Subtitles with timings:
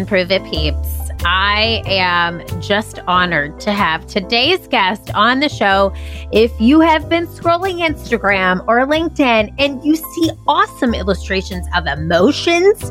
[0.00, 1.10] Improve It peeps.
[1.26, 5.92] I am just honored to have today's guest on the show.
[6.32, 12.90] If you have been scrolling Instagram or LinkedIn and you see awesome illustrations of emotions,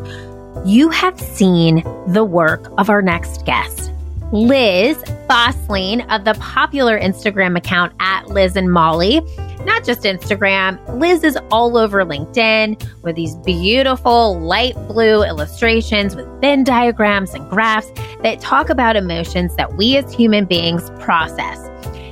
[0.63, 3.91] you have seen the work of our next guest.
[4.31, 4.97] Liz
[5.27, 9.21] Fosslien of the popular Instagram account at Liz and Molly
[9.65, 10.79] not just Instagram.
[10.99, 17.49] Liz is all over LinkedIn with these beautiful light blue illustrations with Venn diagrams and
[17.49, 17.91] graphs
[18.23, 21.69] that talk about emotions that we as human beings process.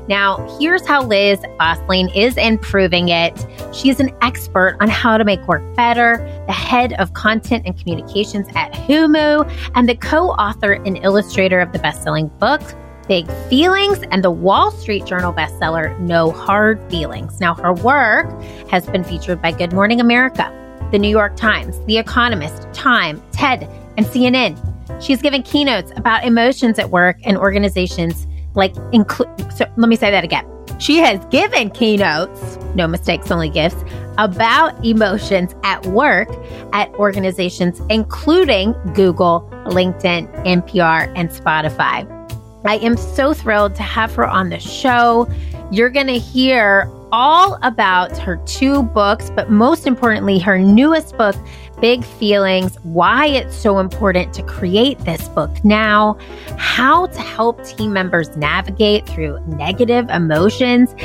[0.07, 3.45] Now, here's how Liz Fosslien is improving it.
[3.73, 8.47] She's an expert on how to make work better, the head of content and communications
[8.55, 12.61] at Humu, and the co author and illustrator of the best selling book,
[13.07, 17.39] Big Feelings and the Wall Street Journal bestseller No Hard Feelings.
[17.39, 18.29] Now, her work
[18.69, 20.51] has been featured by Good Morning America,
[20.91, 23.63] the New York Times, The Economist, Time, TED,
[23.97, 24.57] and CNN.
[25.01, 29.29] She's given keynotes about emotions at work and organizations like include.
[29.53, 30.45] So let me say that again.
[30.79, 33.83] She has given keynotes, no mistakes, only gifts,
[34.17, 36.29] about emotions at work
[36.73, 42.16] at organizations including Google, LinkedIn, NPR, and Spotify.
[42.65, 45.29] I am so thrilled to have her on the show.
[45.71, 51.35] You're going to hear all about her two books, but most importantly, her newest book,
[51.79, 56.17] Big Feelings, why it's so important to create this book now,
[56.57, 60.95] how to help team members navigate through negative emotions,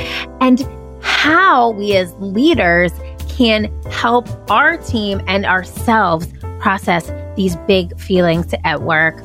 [0.41, 0.67] and
[1.01, 2.91] how we as leaders
[3.29, 6.27] can help our team and ourselves
[6.59, 9.21] process these big feelings at work.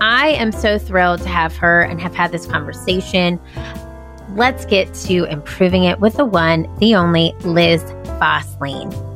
[0.00, 3.40] I am so thrilled to have her and have had this conversation.
[4.34, 7.82] Let's get to improving it with the one, the only Liz
[8.20, 9.07] Fosslien.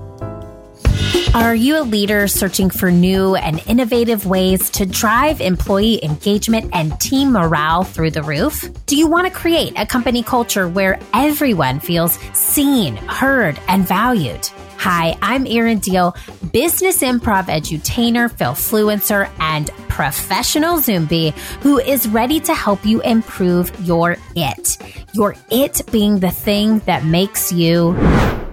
[1.35, 6.99] Are you a leader searching for new and innovative ways to drive employee engagement and
[7.01, 8.69] team morale through the roof?
[8.85, 14.47] Do you want to create a company culture where everyone feels seen, heard, and valued?
[14.77, 16.15] Hi, I'm Erin Diehl,
[16.53, 21.31] business improv edutainer, Failfluencer, and professional Zombie
[21.61, 24.77] who is ready to help you improve your it.
[25.15, 27.97] Your it being the thing that makes you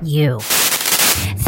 [0.01, 0.39] you.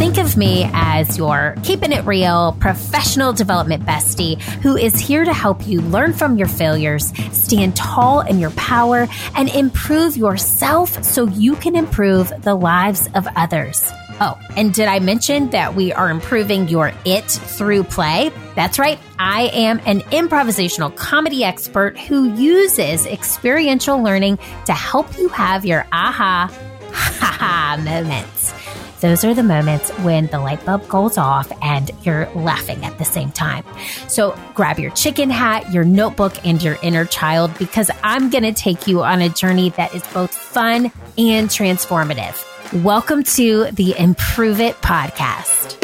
[0.01, 5.31] Think of me as your keeping it real professional development bestie who is here to
[5.31, 11.27] help you learn from your failures, stand tall in your power, and improve yourself so
[11.27, 13.91] you can improve the lives of others.
[14.19, 18.31] Oh, and did I mention that we are improving your it through play?
[18.55, 18.97] That's right.
[19.19, 25.85] I am an improvisational comedy expert who uses experiential learning to help you have your
[25.91, 26.49] aha
[26.91, 28.60] ha ha moments.
[29.01, 33.03] Those are the moments when the light bulb goes off and you're laughing at the
[33.03, 33.65] same time.
[34.07, 38.53] So grab your chicken hat, your notebook, and your inner child because I'm going to
[38.53, 42.45] take you on a journey that is both fun and transformative.
[42.83, 45.79] Welcome to the Improve It podcast.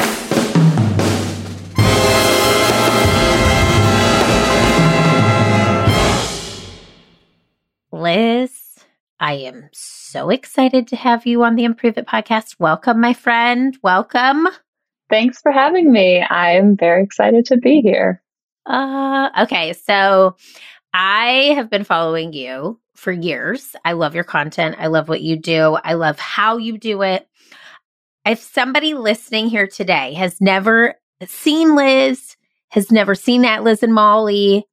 [7.90, 8.57] Liz,
[9.20, 12.56] I am so excited to have you on the Improve It podcast.
[12.58, 13.76] Welcome, my friend.
[13.82, 14.46] Welcome.
[15.10, 16.22] Thanks for having me.
[16.22, 18.22] I'm very excited to be here.
[18.66, 20.36] Uh, okay, so
[20.94, 23.74] I have been following you for years.
[23.84, 24.76] I love your content.
[24.78, 25.78] I love what you do.
[25.82, 27.26] I love how you do it.
[28.24, 30.94] If somebody listening here today has never
[31.26, 32.36] seen Liz,
[32.68, 34.64] has never seen that Liz and Molly,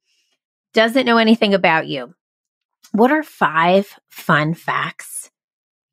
[0.74, 2.14] doesn't know anything about you,
[2.96, 5.30] what are five fun facts,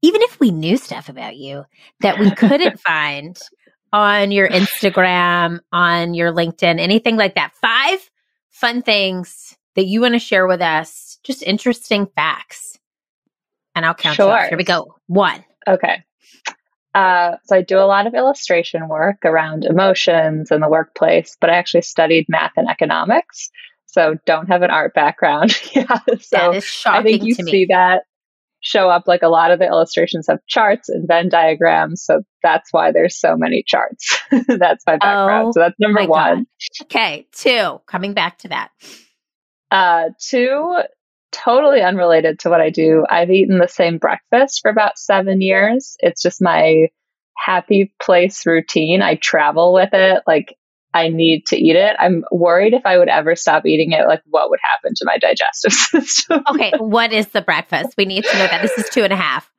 [0.02, 1.66] even if we knew stuff about you,
[2.00, 3.38] that we couldn't find
[3.92, 7.54] on your Instagram, on your LinkedIn, anything like that?
[7.62, 8.10] Five
[8.50, 12.80] fun things that you want to share with us, just interesting facts.
[13.76, 14.48] And I'll count sure.
[14.48, 14.96] Here we go.
[15.08, 15.44] One.
[15.68, 16.04] Okay.
[16.94, 21.50] Uh, so I do a lot of illustration work around emotions in the workplace, but
[21.50, 23.50] I actually studied math and economics.
[23.94, 25.52] So don't have an art background.
[25.76, 26.00] yeah.
[26.20, 28.02] So that is shocking I think you see that
[28.60, 32.04] show up like a lot of the illustrations have charts and Venn diagrams.
[32.04, 34.20] So that's why there's so many charts.
[34.48, 35.50] that's my background.
[35.50, 36.38] Oh, so that's number one.
[36.38, 36.86] God.
[36.86, 37.28] Okay.
[37.34, 38.70] Two, coming back to that.
[39.70, 40.82] Uh, two,
[41.32, 43.06] totally unrelated to what I do.
[43.08, 45.96] I've eaten the same breakfast for about seven years.
[46.00, 46.88] It's just my
[47.38, 49.04] happy place routine.
[49.04, 50.24] I travel with it.
[50.26, 50.56] Like,
[50.94, 51.96] I need to eat it.
[52.00, 55.18] I'm worried if I would ever stop eating it, like, what would happen to my
[55.18, 56.44] digestive system?
[56.50, 56.72] okay.
[56.78, 57.96] What is the breakfast?
[57.98, 58.62] We need to know that.
[58.62, 59.50] This is two and a half.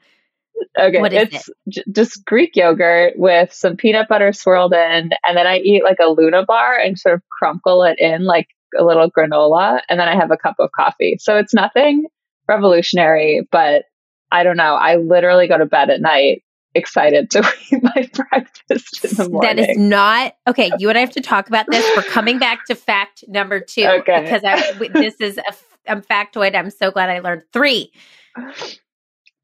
[0.78, 1.54] Okay, it's it?
[1.68, 5.98] j- just Greek yogurt with some peanut butter swirled in, and then I eat like
[6.00, 8.48] a Luna bar and sort of crunkle it in like
[8.78, 11.16] a little granola, and then I have a cup of coffee.
[11.20, 12.06] So it's nothing
[12.48, 13.84] revolutionary, but
[14.30, 14.74] I don't know.
[14.74, 16.42] I literally go to bed at night
[16.74, 17.40] excited to
[17.72, 19.56] eat my breakfast in the morning.
[19.56, 20.70] That is not okay.
[20.78, 21.88] You and I have to talk about this.
[21.96, 24.22] We're coming back to fact number two okay.
[24.22, 26.54] because I, this is a, a factoid.
[26.54, 27.92] I'm so glad I learned three.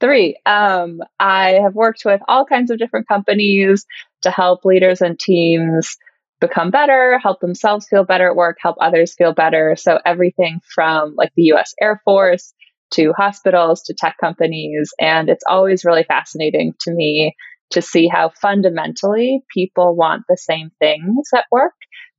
[0.01, 0.37] Three.
[0.47, 3.87] Um, I have worked with all kinds of different companies
[4.23, 5.97] to help leaders and teams
[6.41, 9.77] become better, help themselves feel better at work, help others feel better.
[9.77, 12.55] So everything from like the US Air Force
[12.93, 14.93] to hospitals to tech companies.
[14.99, 17.35] And it's always really fascinating to me
[17.71, 21.75] to see how fundamentally people want the same things at work,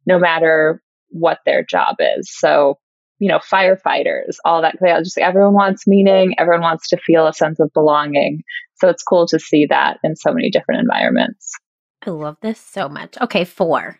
[0.05, 2.33] no matter what their job is.
[2.33, 2.79] So,
[3.19, 7.59] you know, firefighters, all that, just everyone wants meaning, everyone wants to feel a sense
[7.59, 8.43] of belonging.
[8.75, 11.51] So it's cool to see that in so many different environments.
[12.05, 13.15] I love this so much.
[13.21, 13.99] Okay, four.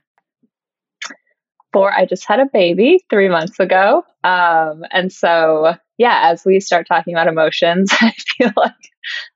[1.71, 4.03] Four, I just had a baby three months ago.
[4.23, 8.73] Um, and so yeah, as we start talking about emotions, I feel like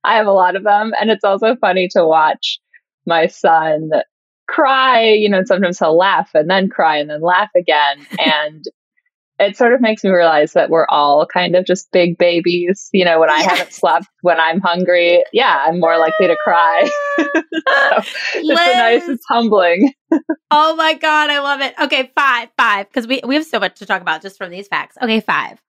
[0.03, 0.93] I have a lot of them.
[0.99, 2.59] And it's also funny to watch
[3.05, 3.91] my son
[4.47, 8.07] cry, you know, and sometimes he'll laugh and then cry and then laugh again.
[8.19, 8.65] and
[9.37, 12.89] it sort of makes me realize that we're all kind of just big babies.
[12.93, 16.89] You know, when I haven't slept, when I'm hungry, yeah, I'm more likely to cry.
[17.19, 17.25] so
[18.33, 19.93] it's nice, it's humbling.
[20.49, 21.75] oh my God, I love it.
[21.79, 24.67] Okay, five, five, because we, we have so much to talk about just from these
[24.67, 24.97] facts.
[24.99, 25.61] Okay, five.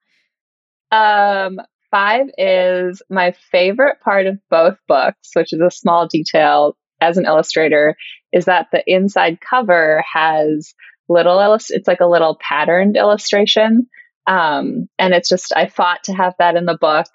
[0.91, 1.59] Um,
[1.91, 7.25] five is my favorite part of both books, which is a small detail as an
[7.25, 7.95] illustrator,
[8.31, 10.73] is that the inside cover has
[11.09, 13.87] little illust- it's like a little patterned illustration.
[14.25, 17.07] Um, and it's just I fought to have that in the book.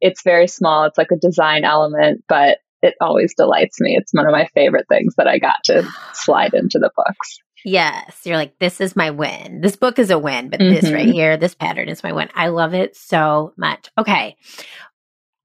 [0.00, 0.84] It's very small.
[0.84, 3.96] It's like a design element, but it always delights me.
[3.98, 7.38] It's one of my favorite things that I got to slide into the books.
[7.64, 8.20] Yes.
[8.24, 9.60] You're like, this is my win.
[9.60, 10.74] This book is a win, but mm-hmm.
[10.74, 11.12] this right mm-hmm.
[11.12, 12.28] here, this pattern is my win.
[12.34, 13.90] I love it so much.
[13.98, 14.36] Okay.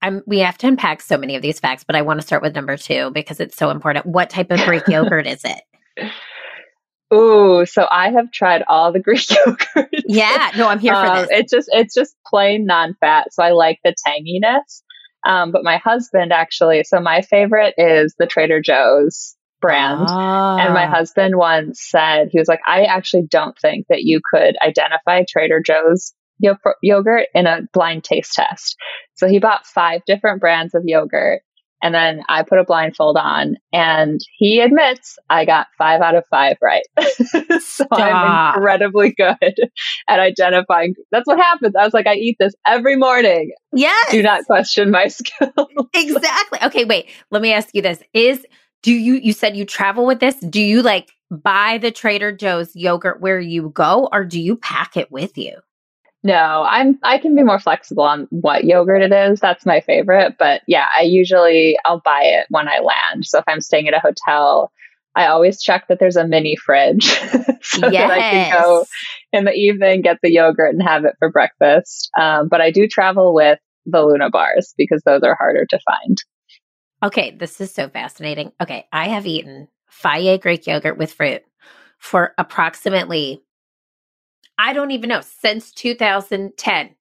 [0.02, 2.42] I'm, we have to unpack so many of these facts, but I want to start
[2.42, 4.06] with number two because it's so important.
[4.06, 6.12] What type of Greek yogurt is it?
[7.14, 9.90] Ooh, so I have tried all the Greek yogurt.
[10.06, 11.28] Yeah, no, I'm here for um, this.
[11.32, 14.84] It's just it's just plain non-fat, so I like the tanginess.
[15.26, 20.08] Um, but my husband actually, so my favorite is the Trader Joe's brand.
[20.10, 20.58] Ah.
[20.58, 20.90] And my ah.
[20.90, 25.62] husband once said, he was like, I actually don't think that you could identify Trader
[25.66, 28.76] Joe's yo- yogurt in a blind taste test.
[29.16, 31.42] So he bought five different brands of yogurt.
[31.82, 36.26] And then I put a blindfold on, and he admits I got five out of
[36.30, 36.84] five right.
[37.62, 39.56] so I'm incredibly good
[40.10, 40.96] at identifying.
[41.12, 41.76] That's what happens.
[41.80, 43.54] I was like, I eat this every morning.
[43.72, 44.12] Yes.
[44.12, 45.70] Do not question my skills.
[45.94, 46.60] exactly.
[46.64, 47.10] Okay, wait.
[47.32, 48.46] Let me ask you this: Is
[48.82, 50.36] do you you said you travel with this.
[50.36, 54.98] Do you like buy the trader joe's yogurt where you go or do you pack
[54.98, 55.58] it with you?
[56.24, 59.40] No i'm i can be more flexible on what yogurt it is.
[59.40, 63.26] That's my favorite but yeah i usually i'll buy it when i land.
[63.26, 64.72] So if i'm staying at a hotel
[65.16, 67.06] i always check that there's a mini fridge
[67.62, 68.10] so yes.
[68.10, 68.86] that i can go
[69.34, 72.10] in the evening get the yogurt and have it for breakfast.
[72.20, 76.18] Um, but i do travel with the luna bars because those are harder to find
[77.02, 78.52] Okay, this is so fascinating.
[78.62, 81.44] Okay, I have eaten Fage Greek yogurt with fruit
[81.98, 83.42] for approximately,
[84.58, 86.96] I don't even know, since 2010.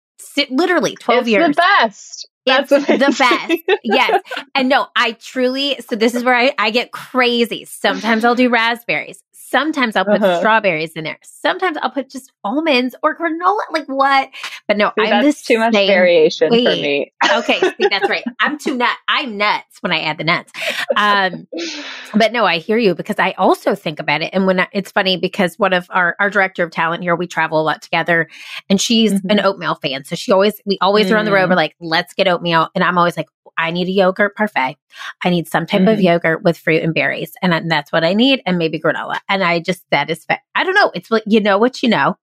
[0.51, 1.47] Literally 12 it's years.
[1.49, 2.29] the best.
[2.47, 3.81] That's it's the best.
[3.85, 4.23] yes.
[4.55, 7.65] And no, I truly, so this is where I, I get crazy.
[7.65, 9.23] Sometimes I'll do raspberries.
[9.51, 10.41] Sometimes I'll put uh-huh.
[10.41, 11.19] strawberries in there.
[11.23, 13.61] Sometimes I'll put just almonds or granola.
[13.71, 14.29] Like what?
[14.67, 17.13] But no, see, I'm this too much variation for me.
[17.33, 18.25] okay, see, that's right.
[18.41, 18.95] I'm too nut.
[19.09, 20.53] I'm nuts when I add the nuts.
[20.97, 21.49] Um,
[22.15, 24.31] but no, I hear you because I also think about it.
[24.35, 27.27] And when I, it's funny because one of our our director of talent here, we
[27.27, 28.29] travel a lot together,
[28.69, 29.31] and she's mm-hmm.
[29.31, 30.05] an oatmeal fan.
[30.05, 31.13] So she always we always mm.
[31.13, 31.49] are on the road.
[31.49, 33.29] We're like, let's get oatmeal, and I'm always like,
[33.59, 34.77] I need a yogurt parfait.
[35.25, 35.89] I need some type mm-hmm.
[35.89, 37.33] of yogurt with fruit and berries.
[37.43, 38.41] And that's what I need.
[38.47, 39.19] And maybe granola.
[39.29, 40.25] And I just, that is,
[40.55, 40.91] I don't know.
[40.95, 42.17] It's like, you know what you know.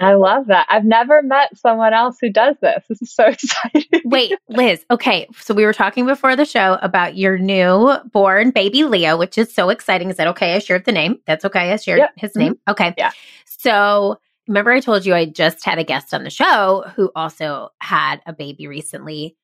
[0.00, 0.66] I love that.
[0.68, 2.84] I've never met someone else who does this.
[2.88, 3.84] This is so exciting.
[4.04, 4.84] Wait, Liz.
[4.90, 5.28] Okay.
[5.38, 9.54] So we were talking before the show about your new born baby Leo, which is
[9.54, 10.10] so exciting.
[10.10, 10.54] Is that okay?
[10.54, 11.18] I shared the name.
[11.26, 11.72] That's okay.
[11.72, 12.12] I shared yep.
[12.16, 12.54] his name.
[12.54, 12.70] Mm-hmm.
[12.72, 12.94] Okay.
[12.98, 13.12] Yeah.
[13.46, 14.18] So
[14.48, 18.20] remember I told you I just had a guest on the show who also had
[18.26, 19.36] a baby recently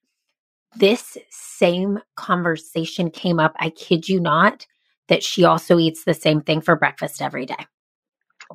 [0.77, 3.55] this same conversation came up.
[3.59, 4.67] I kid you not,
[5.09, 7.67] that she also eats the same thing for breakfast every day.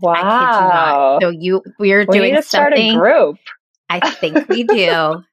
[0.01, 1.19] Wow.
[1.19, 2.43] You so you we're we doing something.
[2.43, 3.37] Start a group.
[3.89, 5.23] I think we do.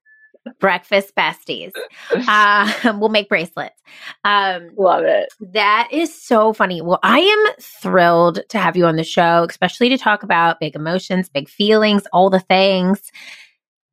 [0.59, 1.73] breakfast besties.
[2.13, 3.81] Uh, we'll make bracelets.
[4.25, 5.29] Um, Love it.
[5.41, 6.81] That is so funny.
[6.81, 10.75] Well, I am thrilled to have you on the show, especially to talk about big
[10.75, 13.13] emotions, big feelings, all the things.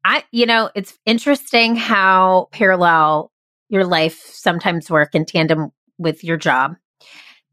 [0.08, 3.30] I, you know, it's interesting how parallel
[3.68, 6.78] your life sometimes work in tandem with your job.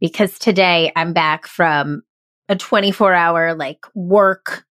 [0.00, 2.02] Because today I'm back from
[2.48, 4.64] a 24 hour like work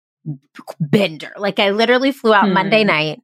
[0.80, 1.32] bender.
[1.36, 2.54] Like I literally flew out hmm.
[2.54, 3.20] Monday night,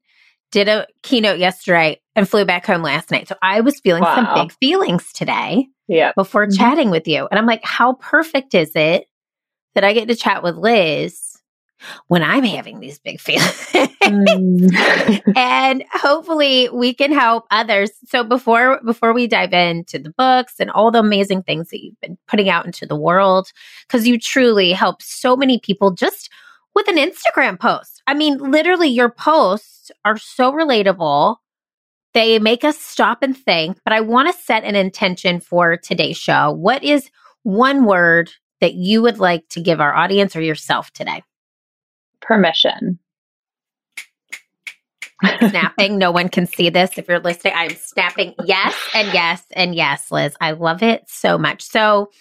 [0.51, 3.27] did a keynote yesterday, and flew back home last night.
[3.27, 4.15] So I was feeling wow.
[4.15, 5.67] some big feelings today.
[5.87, 6.13] Yeah.
[6.15, 6.57] Before mm-hmm.
[6.57, 7.27] chatting with you.
[7.29, 9.05] And I'm like, how perfect is it
[9.75, 11.26] that I get to chat with Liz
[12.07, 13.69] when I'm having these big feelings.
[14.03, 15.35] mm.
[15.35, 17.91] and hopefully we can help others.
[18.05, 21.99] So before before we dive into the books and all the amazing things that you've
[22.01, 23.51] been putting out into the world
[23.89, 26.29] cuz you truly help so many people just
[26.75, 28.03] with an Instagram post.
[28.05, 31.37] I mean, literally your posts are so relatable.
[32.13, 36.17] They make us stop and think, but I want to set an intention for today's
[36.17, 36.51] show.
[36.51, 37.09] What is
[37.43, 38.31] one word
[38.61, 41.23] that you would like to give our audience or yourself today?
[42.21, 42.99] Permission.
[45.49, 45.97] snapping.
[45.97, 46.97] No one can see this.
[46.97, 50.35] If you're listening, I'm snapping yes and yes and yes, Liz.
[50.39, 51.63] I love it so much.
[51.63, 52.11] So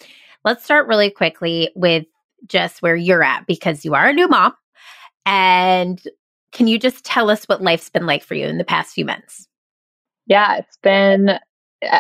[0.45, 2.07] let's start really quickly with
[2.47, 4.55] just where you're at because you are a new mom.
[5.25, 6.01] And
[6.53, 9.05] can you just tell us what life's been like for you in the past few
[9.05, 9.47] months?
[10.27, 11.39] Yeah, it's been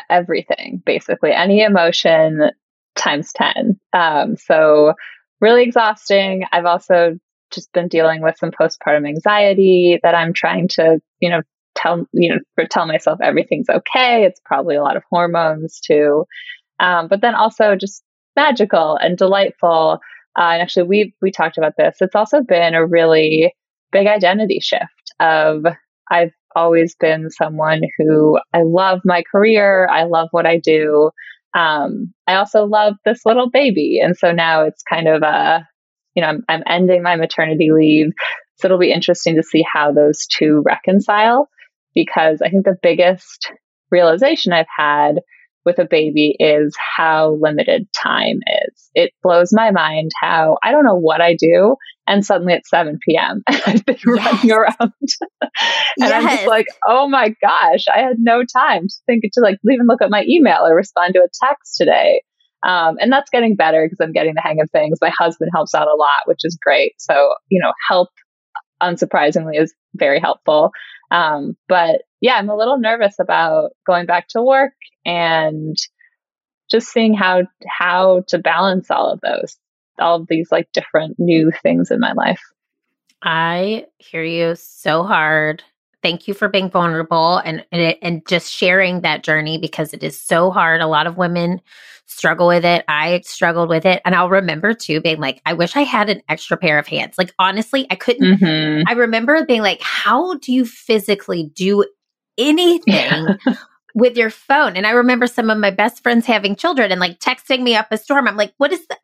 [0.09, 1.33] everything, basically.
[1.33, 2.51] Any emotion
[2.95, 3.79] times 10.
[3.93, 4.95] Um, so
[5.41, 6.45] really exhausting.
[6.53, 7.19] I've also
[7.53, 11.43] just been dealing with some postpartum anxiety that I'm trying to, you know,
[11.77, 14.25] tell, you know, tell myself everything's okay.
[14.25, 16.25] It's probably a lot of hormones too.
[16.81, 18.03] Um, but then also just
[18.35, 20.01] magical and delightful.
[20.39, 21.97] Uh, and actually, we we talked about this.
[22.01, 23.55] It's also been a really
[23.93, 24.85] big identity shift.
[25.19, 25.65] Of
[26.11, 29.89] I've always been someone who I love my career.
[29.91, 31.11] I love what I do.
[31.55, 35.67] Um, I also love this little baby, and so now it's kind of a
[36.17, 38.13] you know, I'm, I'm ending my maternity leave.
[38.57, 41.49] So it'll be interesting to see how those two reconcile
[41.95, 43.53] because I think the biggest
[43.91, 45.17] realization I've had
[45.67, 48.91] with a baby is how limited time is.
[48.95, 51.77] It blows my mind how I don't know what I do.
[52.07, 53.43] And suddenly it's 7 p.m.
[53.49, 54.25] and I've been yes.
[54.25, 54.75] running around.
[54.81, 55.51] and
[55.99, 56.13] yes.
[56.13, 59.87] I'm just like, oh my gosh, I had no time to think to like even
[59.87, 62.23] look at my email or respond to a text today.
[62.63, 64.99] Um, and that's getting better because I'm getting the hang of things.
[65.01, 66.95] My husband helps out a lot, which is great.
[66.99, 68.09] So, you know, help,
[68.83, 70.71] unsurprisingly, is very helpful.
[71.11, 74.73] Um, but yeah, I'm a little nervous about going back to work
[75.05, 75.77] and
[76.71, 79.57] just seeing how how to balance all of those,
[80.01, 82.41] all of these like different new things in my life.
[83.23, 85.63] I hear you so hard
[86.07, 90.21] thank you for being vulnerable and, and and just sharing that journey because it is
[90.21, 90.81] so hard.
[90.81, 91.61] A lot of women
[92.07, 92.85] struggle with it.
[92.87, 96.23] I struggled with it, and I'll remember too being like, I wish I had an
[96.29, 97.19] extra pair of hands.
[97.19, 98.39] Like honestly, I couldn't.
[98.39, 98.85] Mm-hmm.
[98.87, 101.85] I remember being like, how do you physically do
[102.39, 103.27] anything?
[103.97, 104.77] With your phone.
[104.77, 107.87] And I remember some of my best friends having children and like texting me up
[107.91, 108.29] a storm.
[108.29, 108.99] I'm like, what is the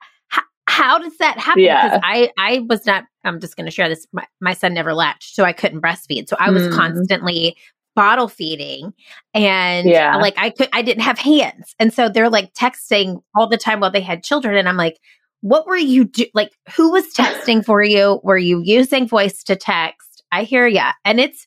[0.72, 1.62] how does that happen?
[1.62, 1.84] Yeah.
[1.84, 4.06] Because I, I was not, I'm just going to share this.
[4.12, 6.28] My, my, son never latched, so I couldn't breastfeed.
[6.28, 6.72] So I was mm.
[6.72, 7.56] constantly
[7.94, 8.94] bottle feeding
[9.34, 10.16] and yeah.
[10.16, 11.74] like I could, I didn't have hands.
[11.78, 14.56] And so they're like texting all the time while they had children.
[14.56, 14.98] And I'm like,
[15.42, 16.24] what were you do?
[16.32, 18.20] Like, who was texting for you?
[18.22, 20.22] Were you using voice to text?
[20.32, 20.92] I hear ya.
[21.04, 21.46] And it's,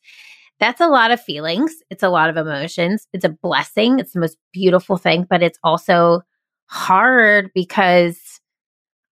[0.60, 1.74] that's a lot of feelings.
[1.90, 3.08] It's a lot of emotions.
[3.12, 3.98] It's a blessing.
[3.98, 6.22] It's the most beautiful thing, but it's also
[6.68, 8.35] hard because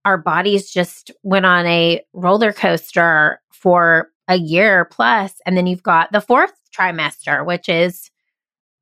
[0.05, 5.83] our bodies just went on a roller coaster for a year plus, And then you've
[5.83, 8.11] got the fourth trimester, which is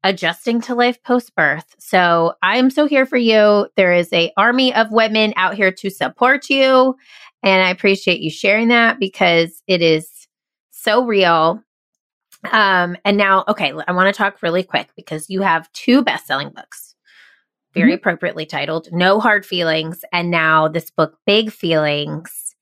[0.02, 1.74] adjusting to life post birth.
[1.78, 3.68] So I'm so here for you.
[3.76, 6.96] There is a army of women out here to support you.
[7.42, 10.28] And I appreciate you sharing that because it is
[10.70, 11.62] so real.
[12.50, 16.26] Um, and now, okay, I want to talk really quick because you have two best
[16.26, 16.94] selling books
[17.74, 17.94] very mm-hmm.
[17.94, 20.04] appropriately titled No Hard Feelings.
[20.12, 22.54] And now this book, Big Feelings.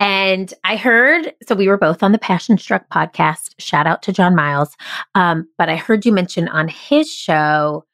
[0.00, 3.54] And I heard, so we were both on the Passion Struck podcast.
[3.58, 4.76] Shout out to John Miles.
[5.14, 7.84] Um, but I heard you mention on his show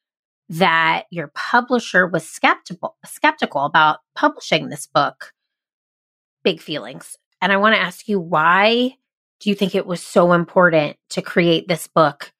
[0.51, 5.33] that your publisher was skeptical skeptical about publishing this book,
[6.43, 7.17] Big Feelings.
[7.41, 8.97] And I want to ask you why
[9.41, 12.33] do you think it was so important to create this book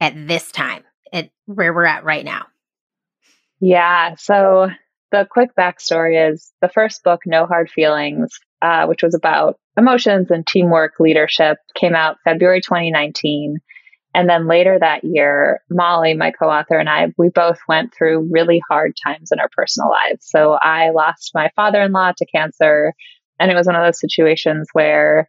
[0.00, 2.46] at this time, at where we're at right now?
[3.60, 4.14] Yeah.
[4.16, 4.68] So
[5.12, 10.30] the quick backstory is the first book, No Hard Feelings, uh, which was about emotions
[10.30, 13.58] and teamwork leadership, came out February 2019.
[14.14, 18.30] And then later that year, Molly, my co author, and I, we both went through
[18.30, 20.26] really hard times in our personal lives.
[20.26, 22.94] So I lost my father in law to cancer.
[23.38, 25.28] And it was one of those situations where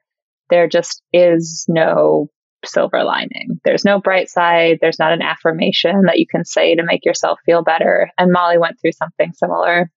[0.49, 2.29] there just is no
[2.67, 3.59] silver lining.
[3.63, 4.79] There's no bright side.
[4.81, 8.11] There's not an affirmation that you can say to make yourself feel better.
[8.17, 9.91] And Molly went through something similar.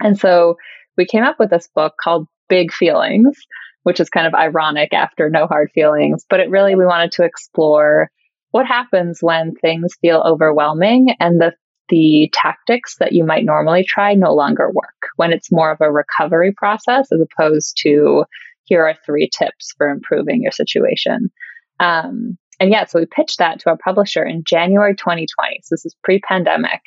[0.00, 0.56] And so
[0.96, 3.36] we came up with this book called Big Feelings,
[3.82, 6.24] which is kind of ironic after No Hard Feelings.
[6.28, 8.10] But it really, we wanted to explore
[8.50, 11.52] what happens when things feel overwhelming and the
[11.88, 15.90] the tactics that you might normally try no longer work when it's more of a
[15.90, 18.24] recovery process as opposed to
[18.64, 21.30] here are three tips for improving your situation.
[21.80, 25.60] Um, and yeah, so we pitched that to our publisher in January 2020.
[25.62, 26.80] So this is pre pandemic.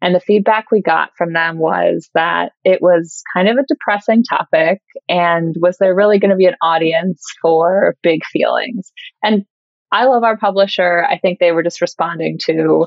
[0.00, 4.22] And the feedback we got from them was that it was kind of a depressing
[4.22, 4.80] topic.
[5.08, 8.92] And was there really going to be an audience for big feelings?
[9.22, 9.44] And
[9.90, 11.04] I love our publisher.
[11.04, 12.86] I think they were just responding to,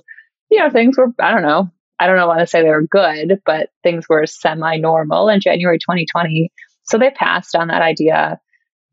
[0.50, 2.88] you know, things were, I don't know, I don't know want to say they were
[2.88, 6.52] good, but things were semi normal in January 2020.
[6.84, 8.40] So they passed on that idea.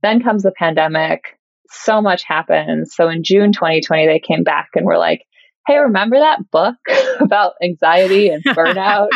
[0.02, 1.37] Then comes the pandemic.
[1.70, 2.94] So much happens.
[2.94, 5.22] So in June 2020, they came back and were like,
[5.66, 6.76] hey, remember that book
[7.20, 9.08] about anxiety and burnout?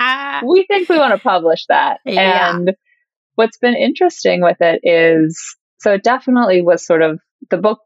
[0.46, 2.00] we think we want to publish that.
[2.04, 2.54] Yeah.
[2.54, 2.74] And
[3.34, 7.20] what's been interesting with it is so it definitely was sort of
[7.50, 7.80] the book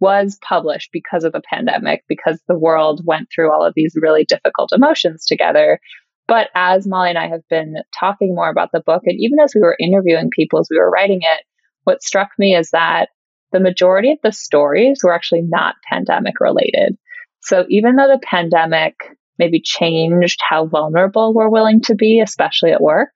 [0.00, 4.24] was published because of the pandemic, because the world went through all of these really
[4.24, 5.78] difficult emotions together.
[6.26, 9.52] But as Molly and I have been talking more about the book, and even as
[9.54, 11.44] we were interviewing people as we were writing it,
[11.84, 13.08] what struck me is that
[13.52, 16.96] the majority of the stories were actually not pandemic related.
[17.42, 18.94] So even though the pandemic
[19.38, 23.10] maybe changed how vulnerable we're willing to be, especially at work,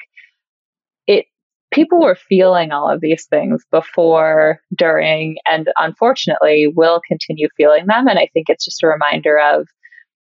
[1.07, 1.27] it
[1.71, 8.09] people were feeling all of these things before, during, and unfortunately will continue feeling them.
[8.09, 9.69] And I think it's just a reminder of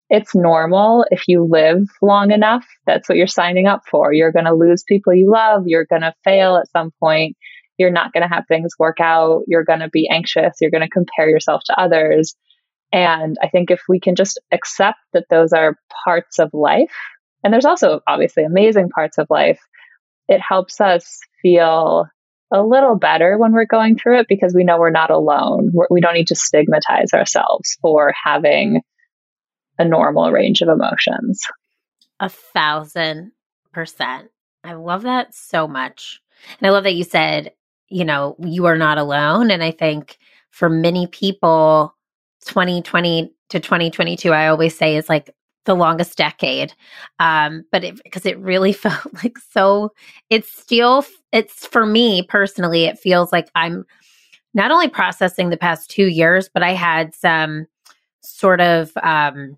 [0.09, 2.65] it's normal if you live long enough.
[2.85, 4.13] That's what you're signing up for.
[4.13, 5.63] You're going to lose people you love.
[5.65, 7.35] You're going to fail at some point.
[7.83, 9.43] You're not going to have things work out.
[9.45, 10.53] You're going to be anxious.
[10.61, 12.33] You're going to compare yourself to others.
[12.93, 16.93] And I think if we can just accept that those are parts of life,
[17.43, 19.59] and there's also obviously amazing parts of life,
[20.29, 22.05] it helps us feel
[22.53, 25.71] a little better when we're going through it because we know we're not alone.
[25.73, 28.81] We're, we do not need to stigmatize ourselves for having
[29.77, 31.41] a normal range of emotions.
[32.19, 33.31] A thousand
[33.73, 34.29] percent.
[34.63, 36.21] I love that so much.
[36.59, 37.51] And I love that you said,
[37.93, 39.51] you know, you are not alone.
[39.51, 40.17] And I think
[40.49, 41.95] for many people,
[42.45, 45.29] 2020 to 2022, I always say is like
[45.65, 46.73] the longest decade.
[47.19, 49.93] Um, but it because it, it really felt like so,
[50.29, 53.85] it's still, it's for me personally, it feels like I'm
[54.55, 57.67] not only processing the past two years, but I had some
[58.21, 59.57] sort of, um,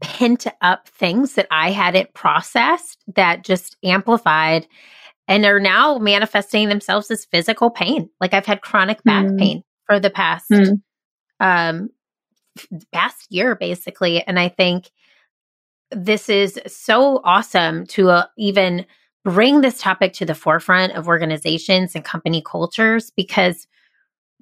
[0.00, 4.66] pent up things that I hadn't processed that just amplified
[5.28, 8.10] and are now manifesting themselves as physical pain.
[8.20, 9.38] Like I've had chronic back mm.
[9.38, 10.80] pain for the past mm.
[11.40, 11.90] um
[12.92, 14.90] past year basically and I think
[15.90, 18.86] this is so awesome to uh, even
[19.24, 23.66] bring this topic to the forefront of organizations and company cultures because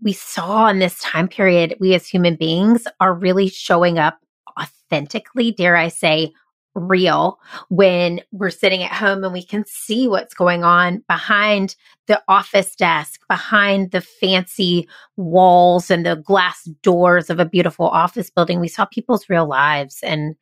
[0.02, 4.18] we saw in this time period we as human beings are really showing up
[4.60, 6.32] authentically dare I say
[6.74, 12.22] real when we're sitting at home and we can see what's going on behind the
[12.28, 18.60] office desk, behind the fancy walls and the glass doors of a beautiful office building.
[18.60, 20.34] We saw people's real lives and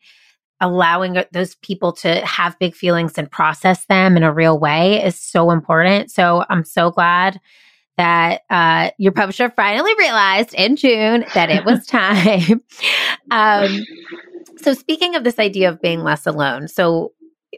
[0.61, 5.19] allowing those people to have big feelings and process them in a real way is
[5.19, 6.11] so important.
[6.11, 7.41] So I'm so glad
[7.97, 12.63] that uh, your publisher finally realized in June that it was time.
[13.31, 13.85] um,
[14.57, 17.13] so, speaking of this idea of being less alone, so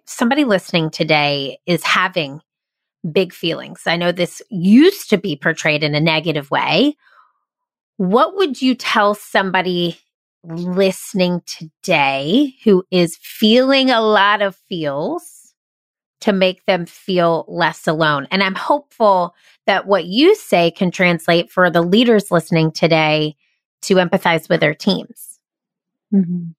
[0.07, 2.40] somebody listening today is having
[3.11, 3.83] big feelings.
[3.87, 6.97] I know this used to be portrayed in a negative way.
[7.97, 9.99] What would you tell somebody
[10.45, 15.55] listening today who is feeling a lot of feels
[16.21, 18.29] to make them feel less alone?
[18.31, 19.35] And I'm hopeful
[19.66, 23.37] that what you say can translate for the leaders listening today
[23.83, 25.38] to empathize with their teams.
[26.14, 26.51] Mm-hmm.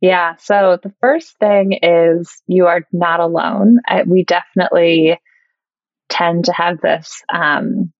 [0.00, 0.34] Yeah.
[0.38, 3.78] So the first thing is you are not alone.
[3.86, 5.18] I, we definitely
[6.08, 7.22] tend to have this.
[7.34, 7.92] Um,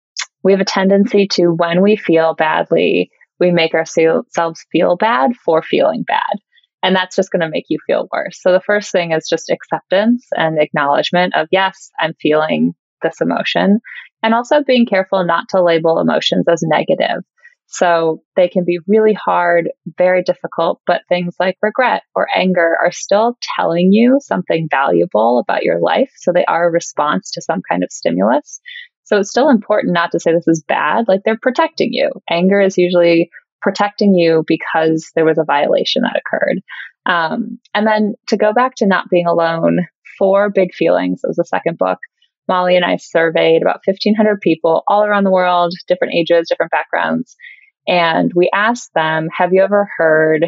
[0.43, 5.63] we have a tendency to, when we feel badly, we make ourselves feel bad for
[5.63, 6.39] feeling bad.
[6.83, 8.41] And that's just going to make you feel worse.
[8.41, 13.81] So the first thing is just acceptance and acknowledgement of, yes, I'm feeling this emotion.
[14.23, 17.25] And also being careful not to label emotions as negative.
[17.69, 22.93] So they can be really hard, very difficult, but things like regret or anger are
[22.93, 26.11] still telling you something valuable about your life.
[26.17, 28.61] So they are a response to some kind of stimulus.
[29.05, 32.11] So it's still important not to say this is bad, like they're protecting you.
[32.31, 33.31] Anger is usually
[33.63, 36.61] protecting you because there was a violation that occurred.
[37.07, 39.87] Um, and then to go back to not being alone,
[40.19, 41.21] four big feelings.
[41.23, 41.99] It was the second book.
[42.49, 47.37] Molly and I surveyed about 1,500 people all around the world, different ages, different backgrounds.
[47.87, 50.47] And we asked them, Have you ever heard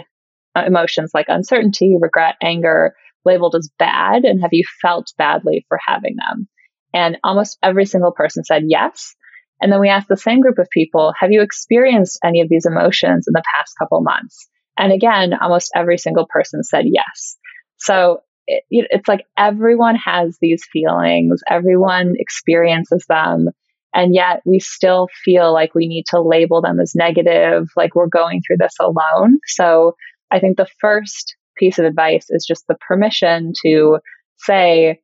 [0.55, 4.25] uh, emotions like uncertainty, regret, anger labeled as bad?
[4.25, 6.49] And have you felt badly for having them?
[6.93, 9.15] And almost every single person said yes.
[9.61, 12.67] And then we asked the same group of people, Have you experienced any of these
[12.67, 14.49] emotions in the past couple months?
[14.77, 17.37] And again, almost every single person said yes.
[17.79, 23.49] So it, it's like everyone has these feelings, everyone experiences them.
[23.95, 28.09] And yet we still feel like we need to label them as negative, like we're
[28.09, 29.39] going through this alone.
[29.47, 29.95] So
[30.31, 33.99] I think the first piece of advice is just the permission to
[34.39, 35.01] say,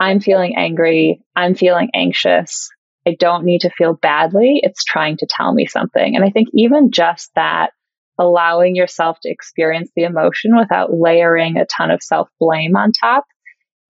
[0.00, 1.22] I'm feeling angry.
[1.36, 2.68] I'm feeling anxious.
[3.06, 4.60] I don't need to feel badly.
[4.62, 6.16] It's trying to tell me something.
[6.16, 7.70] And I think even just that
[8.18, 13.24] allowing yourself to experience the emotion without layering a ton of self blame on top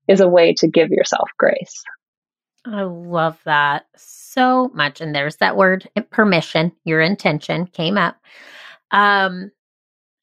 [0.09, 1.83] is a way to give yourself grace.
[2.67, 5.01] I love that so much.
[5.01, 8.17] And there's that word permission, your intention came up.
[8.91, 9.51] Um,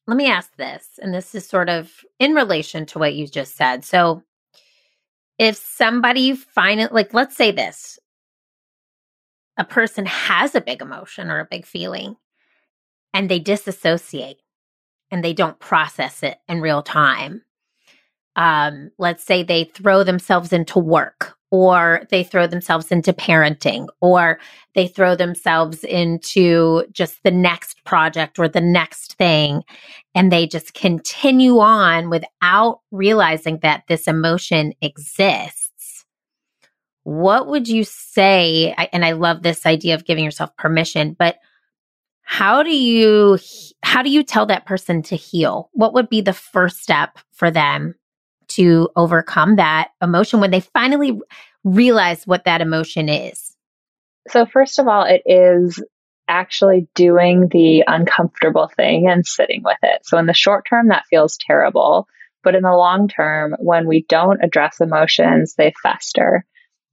[0.07, 3.55] let me ask this, and this is sort of in relation to what you just
[3.55, 3.83] said.
[3.85, 4.23] So,
[5.37, 7.99] if somebody find it, like, let's say this
[9.57, 12.15] a person has a big emotion or a big feeling
[13.13, 14.41] and they disassociate
[15.09, 17.43] and they don't process it in real time.
[18.35, 24.39] Um, let's say they throw themselves into work or they throw themselves into parenting or
[24.73, 29.61] they throw themselves into just the next project or the next thing
[30.15, 36.05] and they just continue on without realizing that this emotion exists
[37.03, 41.37] what would you say and i love this idea of giving yourself permission but
[42.31, 43.37] how do you
[43.83, 45.69] how do you tell that person to heal?
[45.73, 47.95] What would be the first step for them
[48.47, 51.19] to overcome that emotion when they finally
[51.65, 53.57] realize what that emotion is?
[54.29, 55.83] So first of all it is
[56.29, 60.05] actually doing the uncomfortable thing and sitting with it.
[60.05, 62.07] So in the short term that feels terrible.
[62.45, 66.45] But in the long term when we don't address emotions they fester.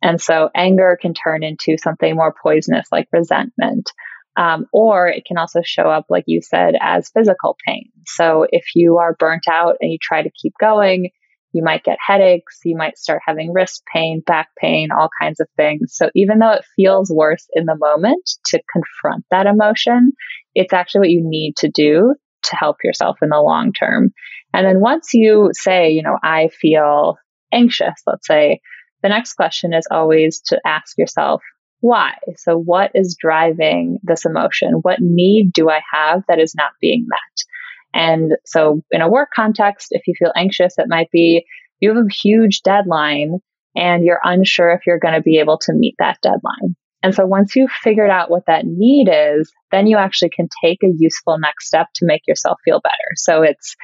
[0.02, 3.92] And so anger can turn into something more poisonous like resentment
[4.36, 7.90] um, or it can also show up, like you said, as physical pain.
[8.06, 11.10] So if you are burnt out and you try to keep going,
[11.52, 15.48] you might get headaches, you might start having wrist pain, back pain, all kinds of
[15.56, 15.92] things.
[15.94, 20.12] So even though it feels worse in the moment to confront that emotion,
[20.54, 22.14] it's actually what you need to do
[22.44, 24.10] to help yourself in the long term.
[24.52, 27.16] And then once you say, you know, I feel
[27.52, 28.60] anxious, let's say,
[29.02, 31.42] the next question is always to ask yourself,
[31.80, 32.14] why?
[32.36, 34.72] So, what is driving this emotion?
[34.82, 37.44] What need do I have that is not being met?
[37.94, 41.44] And so, in a work context, if you feel anxious, it might be
[41.80, 43.38] you have a huge deadline
[43.76, 46.74] and you're unsure if you're going to be able to meet that deadline.
[47.02, 50.82] And so, once you've figured out what that need is, then you actually can take
[50.82, 53.14] a useful next step to make yourself feel better.
[53.14, 53.76] So, it's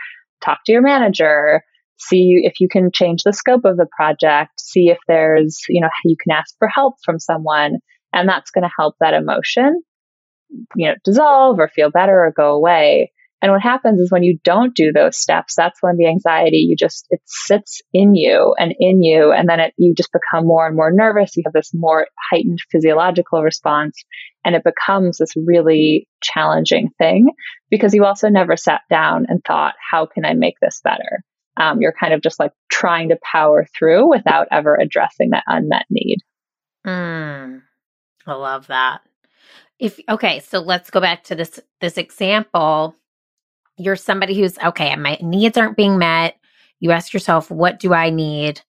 [0.45, 1.63] talk to your manager,
[1.99, 5.89] see if you can change the scope of the project, see if there's, you know,
[6.05, 7.79] you can ask for help from someone,
[8.13, 9.83] and that's going to help that emotion,
[10.77, 13.13] you know, dissolve or feel better or go away.
[13.43, 16.77] And what happens is when you don't do those steps, that's when the anxiety, you
[16.77, 19.33] just, it sits in you and in you.
[19.33, 21.37] And then it, you just become more and more nervous.
[21.37, 24.03] You have this more heightened physiological response
[24.47, 27.27] and it becomes this really challenging thing
[27.69, 31.23] because you also never sat down and thought, how can I make this better?
[31.57, 35.87] Um, you're kind of just like trying to power through without ever addressing that unmet
[35.91, 36.19] need.
[36.87, 37.63] Mm,
[38.27, 39.01] I love that.
[39.79, 42.97] If okay, so let's go back to this this example.
[43.77, 46.37] You're somebody who's okay, my needs aren't being met.
[46.81, 48.61] You ask yourself, what do I need?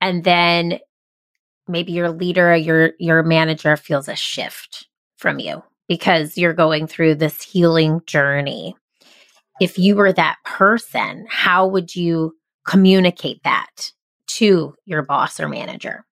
[0.00, 0.78] And then
[1.68, 7.16] maybe your leader, your your manager feels a shift from you because you're going through
[7.16, 8.74] this healing journey
[9.62, 12.34] if you were that person, how would you
[12.66, 13.92] communicate that
[14.26, 16.04] to your boss or manager?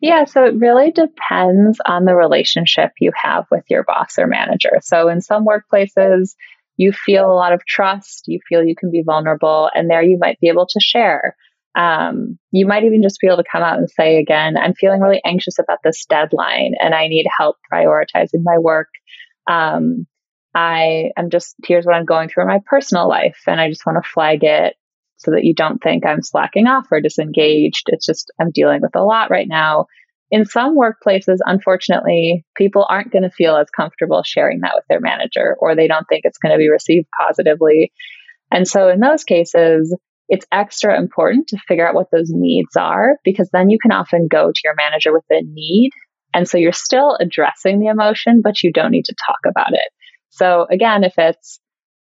[0.00, 4.78] Yeah, so it really depends on the relationship you have with your boss or manager.
[4.80, 6.34] So in some workplaces,
[6.78, 10.16] you feel a lot of trust, you feel you can be vulnerable, and there you
[10.18, 11.36] might be able to share.
[11.74, 15.02] Um, you might even just be able to come out and say again, I'm feeling
[15.02, 18.88] really anxious about this deadline and I need help prioritizing my work.
[19.48, 20.06] Um,
[20.54, 23.42] I am just, here's what I'm going through in my personal life.
[23.46, 24.74] And I just want to flag it
[25.16, 27.84] so that you don't think I'm slacking off or disengaged.
[27.88, 29.86] It's just, I'm dealing with a lot right now.
[30.30, 35.00] In some workplaces, unfortunately, people aren't going to feel as comfortable sharing that with their
[35.00, 37.92] manager or they don't think it's going to be received positively.
[38.50, 39.96] And so in those cases,
[40.28, 44.28] it's extra important to figure out what those needs are because then you can often
[44.30, 45.90] go to your manager with a need.
[46.32, 49.90] And so you're still addressing the emotion, but you don't need to talk about it.
[50.30, 51.60] So again, if it's,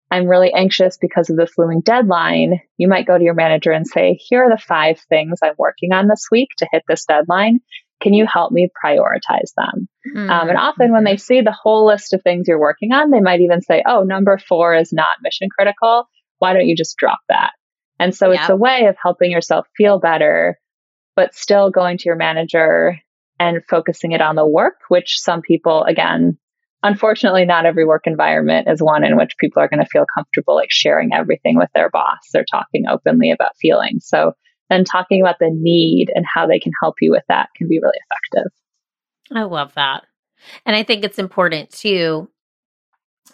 [0.09, 3.85] I'm really anxious because of this looming deadline, you might go to your manager and
[3.85, 7.59] say, here are the five things I'm working on this week to hit this deadline.
[8.01, 9.89] Can you help me prioritize them?
[10.15, 10.29] Mm-hmm.
[10.29, 13.19] Um, and often when they see the whole list of things you're working on, they
[13.19, 16.07] might even say, oh, number four is not mission critical.
[16.37, 17.51] Why don't you just drop that?
[17.99, 20.59] And so it's a way of helping yourself feel better,
[21.15, 22.99] but still going to your manager
[23.39, 26.37] and focusing it on the work, which some people, again,
[26.83, 30.55] unfortunately, not every work environment is one in which people are going to feel comfortable
[30.55, 34.05] like sharing everything with their boss or talking openly about feelings.
[34.07, 34.33] So
[34.69, 37.79] then talking about the need and how they can help you with that can be
[37.81, 38.51] really effective.
[39.33, 40.05] I love that.
[40.65, 42.29] And I think it's important too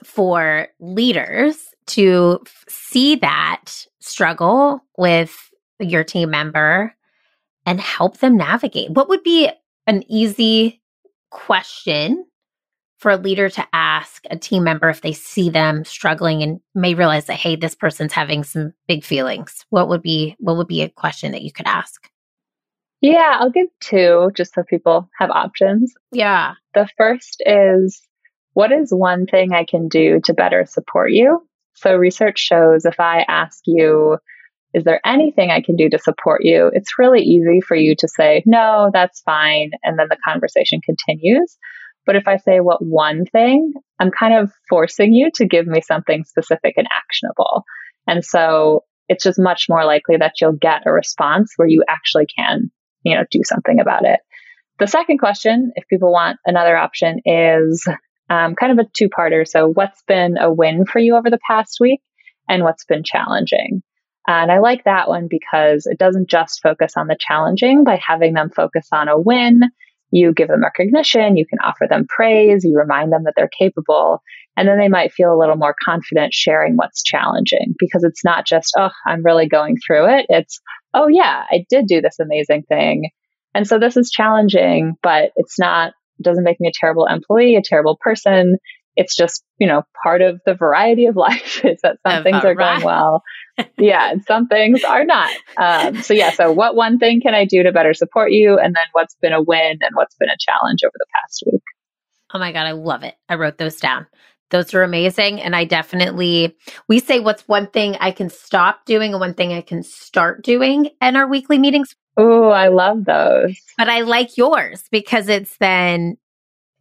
[0.04, 6.96] for leaders to see that struggle with your team member
[7.66, 8.92] and help them navigate.
[8.92, 9.50] What would be
[9.88, 10.82] an easy
[11.30, 12.26] question
[13.04, 16.94] for a leader to ask a team member if they see them struggling and may
[16.94, 20.82] realize that hey this person's having some big feelings what would be what would be
[20.82, 22.10] a question that you could ask
[23.02, 28.02] yeah i'll give two just so people have options yeah the first is
[28.54, 33.02] what is one thing i can do to better support you so research shows if
[33.02, 34.18] i ask you
[34.74, 36.72] is there anything I can do to support you?
[36.74, 39.70] It's really easy for you to say, no, that's fine.
[39.84, 41.60] And then the conversation continues.
[42.06, 45.82] But if I say what one thing, I'm kind of forcing you to give me
[45.82, 47.64] something specific and actionable.
[48.08, 52.26] And so it's just much more likely that you'll get a response where you actually
[52.26, 52.72] can,
[53.04, 54.20] you know, do something about it.
[54.80, 57.88] The second question, if people want another option, is
[58.30, 59.48] um, kind of a two parter.
[59.48, 62.02] So, what's been a win for you over the past week
[62.50, 63.84] and what's been challenging?
[64.28, 68.34] And I like that one because it doesn't just focus on the challenging by having
[68.34, 69.62] them focus on a win
[70.14, 74.22] you give them recognition, you can offer them praise, you remind them that they're capable,
[74.56, 78.46] and then they might feel a little more confident sharing what's challenging because it's not
[78.46, 80.28] just, oh, I'm really going through it.
[80.30, 80.62] It's,
[80.94, 83.10] oh, yeah, I did do this amazing thing.
[83.56, 87.64] And so this is challenging, but it's not, doesn't make me a terrible employee, a
[87.64, 88.58] terrible person.
[88.96, 92.54] It's just, you know, part of the variety of life is that some things are
[92.54, 92.76] right.
[92.80, 93.24] going well
[93.78, 95.32] yeah, and some things are not.
[95.58, 98.76] Um, so yeah, so what one thing can I do to better support you, and
[98.76, 101.62] then what's been a win and what's been a challenge over the past week?
[102.34, 103.16] Oh my god, I love it.
[103.30, 104.08] I wrote those down.
[104.50, 106.56] Those are amazing, and I definitely
[106.88, 110.44] we say what's one thing I can stop doing and one thing I can start
[110.44, 111.96] doing in our weekly meetings.
[112.18, 113.58] Oh, I love those.
[113.78, 116.18] But I like yours because it's then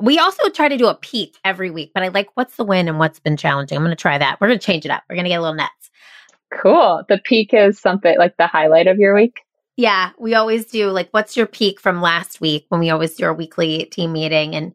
[0.03, 2.88] we also try to do a peak every week, but I like what's the win
[2.88, 3.79] and what's been challenging.
[3.79, 4.41] I'm going to try that.
[4.41, 5.05] We're going to change it up.
[5.09, 5.91] We're going to get a little nuts.
[6.53, 7.05] Cool.
[7.09, 9.43] The peak is something like the highlight of your week.
[9.77, 13.25] Yeah, we always do like what's your peak from last week when we always do
[13.25, 14.75] our weekly team meeting and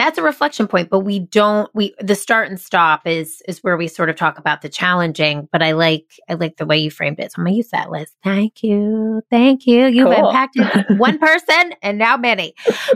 [0.00, 3.76] that's a reflection point but we don't we the start and stop is is where
[3.76, 6.90] we sort of talk about the challenging but i like i like the way you
[6.90, 7.30] framed it.
[7.30, 9.22] So i'm gonna use that liz thank you.
[9.30, 9.86] Thank you.
[9.86, 10.28] You've cool.
[10.28, 10.66] impacted
[10.98, 12.54] one person and now many.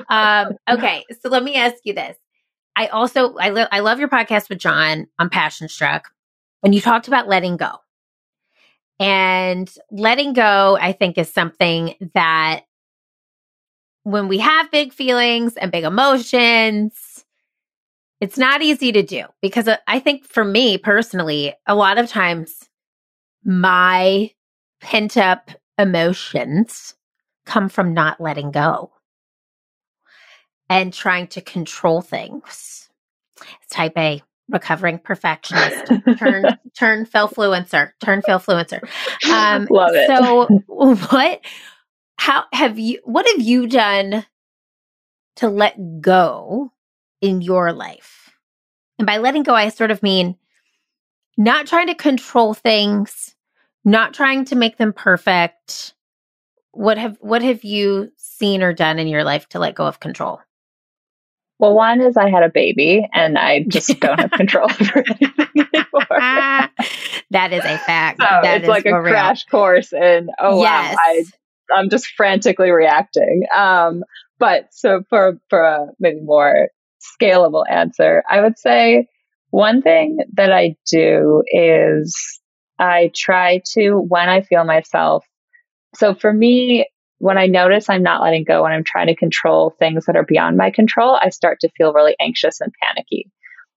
[0.09, 1.05] Um okay.
[1.21, 2.17] So let me ask you this.
[2.75, 6.11] I also i, lo- I love your podcast with john on passion struck.
[6.63, 7.71] And you talked about letting go.
[8.99, 12.63] And letting go, I think, is something that
[14.05, 17.25] when we have big feelings and big emotions,
[18.21, 22.09] it's not easy to do because uh, I think for me personally, a lot of
[22.09, 22.69] times
[23.45, 24.31] my
[24.81, 26.95] pent up emotions
[27.45, 28.93] come from not letting go
[30.69, 32.89] and trying to control things.
[33.63, 35.87] It's type A recovering perfectionist.
[36.19, 36.45] Turn
[36.79, 38.81] turn fluencer turn fluencer.
[39.31, 40.07] Um love it.
[40.07, 40.47] so
[41.09, 41.41] what
[42.17, 44.25] how have you what have you done
[45.37, 46.73] to let go
[47.21, 48.31] in your life
[48.99, 50.37] and by letting go i sort of mean
[51.37, 53.35] not trying to control things
[53.85, 55.95] not trying to make them perfect
[56.73, 60.01] what have what have you seen or done in your life to let go of
[60.01, 60.41] control
[61.59, 65.49] well, one is I had a baby and I just don't have control over anything
[65.57, 66.07] anymore.
[67.31, 68.21] that is a fact.
[68.21, 69.13] So that it's like a real.
[69.13, 70.95] crash course in, oh, yes.
[70.95, 71.25] wow, I,
[71.75, 73.43] I'm just frantically reacting.
[73.55, 74.03] Um,
[74.39, 76.69] but so for, for a maybe more
[77.21, 79.07] scalable answer, I would say
[79.55, 82.41] One thing that I do is
[82.77, 85.25] I try to, when I feel myself,
[85.95, 89.73] so for me, when I notice I'm not letting go and I'm trying to control
[89.79, 93.31] things that are beyond my control, I start to feel really anxious and panicky.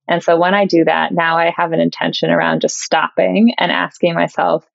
[0.09, 3.71] And so when I do that, now I have an intention around just stopping and
[3.71, 4.65] asking myself,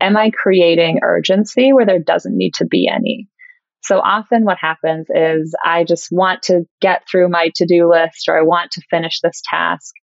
[0.00, 3.28] am I creating urgency where there doesn't need to be any?
[3.82, 8.28] So often what happens is I just want to get through my to do list
[8.28, 9.94] or I want to finish this task.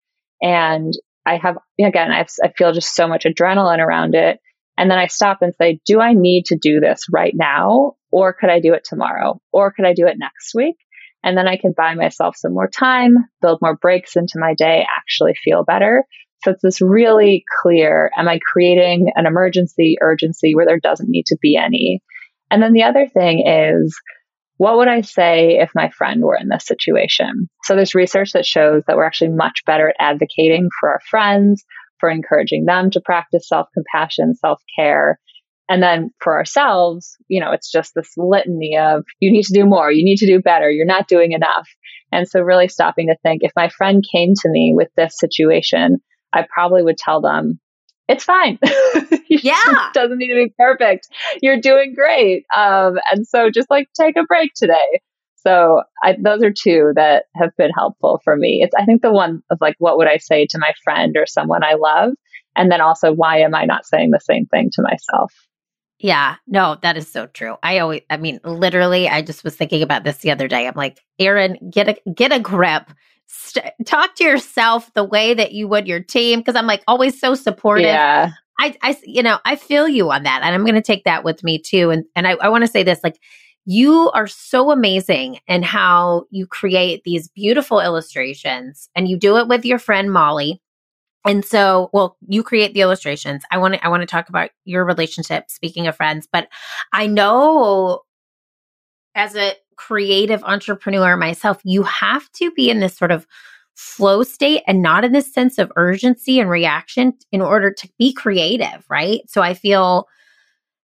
[0.41, 0.93] And
[1.25, 4.39] I have, again, I, I feel just so much adrenaline around it.
[4.77, 7.93] And then I stop and say, do I need to do this right now?
[8.11, 9.39] Or could I do it tomorrow?
[9.51, 10.77] Or could I do it next week?
[11.23, 14.85] And then I can buy myself some more time, build more breaks into my day,
[14.97, 16.05] actually feel better.
[16.43, 21.25] So it's this really clear am I creating an emergency, urgency where there doesn't need
[21.27, 22.01] to be any?
[22.51, 23.95] And then the other thing is,
[24.57, 27.49] what would I say if my friend were in this situation?
[27.63, 31.63] So there's research that shows that we're actually much better at advocating for our friends,
[31.99, 35.19] for encouraging them to practice self compassion, self care.
[35.69, 39.65] And then for ourselves, you know, it's just this litany of you need to do
[39.65, 41.67] more, you need to do better, you're not doing enough.
[42.11, 45.99] And so really stopping to think if my friend came to me with this situation,
[46.33, 47.59] I probably would tell them,
[48.07, 48.59] it's fine.
[49.29, 49.89] yeah.
[49.93, 51.07] doesn't need to be perfect.
[51.41, 52.45] You're doing great.
[52.55, 55.01] Um, and so just like take a break today.
[55.35, 58.61] So I, those are two that have been helpful for me.
[58.63, 61.25] It's, I think the one of like, what would I say to my friend or
[61.25, 62.13] someone I love?
[62.55, 65.33] And then also, why am I not saying the same thing to myself?
[65.99, 67.55] Yeah, no, that is so true.
[67.63, 70.67] I always, I mean, literally, I just was thinking about this the other day.
[70.67, 72.91] I'm like, Erin, get a get a grip.
[73.35, 77.19] St- talk to yourself the way that you would your team because I'm like always
[77.19, 77.87] so supportive.
[77.87, 78.29] Yeah.
[78.59, 81.23] I, I, you know, I feel you on that, and I'm going to take that
[81.23, 81.89] with me too.
[81.89, 83.17] And and I, I want to say this, like,
[83.65, 89.47] you are so amazing in how you create these beautiful illustrations, and you do it
[89.47, 90.61] with your friend Molly.
[91.25, 93.43] And so, well, you create the illustrations.
[93.49, 95.49] I want to, I want to talk about your relationship.
[95.49, 96.49] Speaking of friends, but
[96.91, 98.01] I know
[99.15, 103.27] as a creative entrepreneur myself, you have to be in this sort of
[103.75, 108.13] flow state and not in this sense of urgency and reaction in order to be
[108.13, 109.21] creative, right?
[109.27, 110.07] So I feel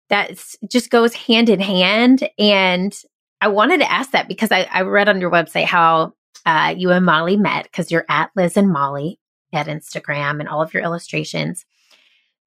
[0.10, 0.32] that
[0.68, 2.28] just goes hand in hand.
[2.38, 2.96] And
[3.42, 6.14] I wanted to ask that because I, I read on your website how
[6.46, 9.20] uh, you and Molly met because you're at Liz and Molly
[9.54, 11.66] at Instagram and all of your illustrations.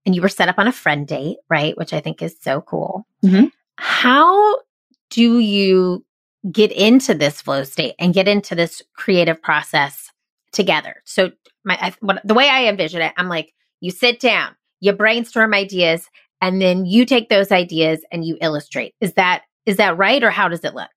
[0.05, 1.77] And you were set up on a friend date, right?
[1.79, 3.07] Which I think is so cool.
[3.25, 3.47] Mm-hmm.
[3.77, 4.59] How
[5.11, 6.05] do you
[6.51, 10.11] get into this flow state and get into this creative process
[10.53, 11.03] together?
[11.05, 11.33] So,
[11.65, 15.55] my I, what, the way I envision it, I'm like, you sit down, you brainstorm
[15.55, 16.09] ideas,
[16.41, 18.95] and then you take those ideas and you illustrate.
[19.01, 20.91] Is that is that right, or how does it look?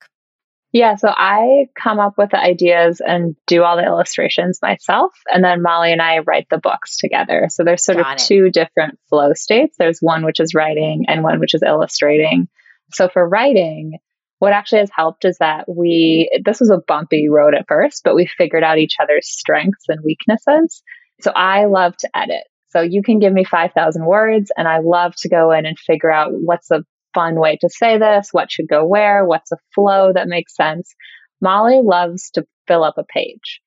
[0.76, 5.14] Yeah, so I come up with the ideas and do all the illustrations myself.
[5.32, 7.48] And then Molly and I write the books together.
[7.50, 8.26] So there's sort Got of it.
[8.26, 9.78] two different flow states.
[9.80, 12.50] There's one which is writing and one which is illustrating.
[12.92, 14.00] So for writing,
[14.40, 18.16] what actually has helped is that we, this was a bumpy road at first, but
[18.16, 20.84] we figured out each other's strengths and weaknesses.
[21.22, 22.44] So I love to edit.
[22.70, 26.12] So you can give me 5,000 words and I love to go in and figure
[26.12, 30.12] out what's a fun way to say this, what should go where, what's a flow
[30.14, 30.94] that makes sense.
[31.42, 33.62] Molly loves to fill up a page.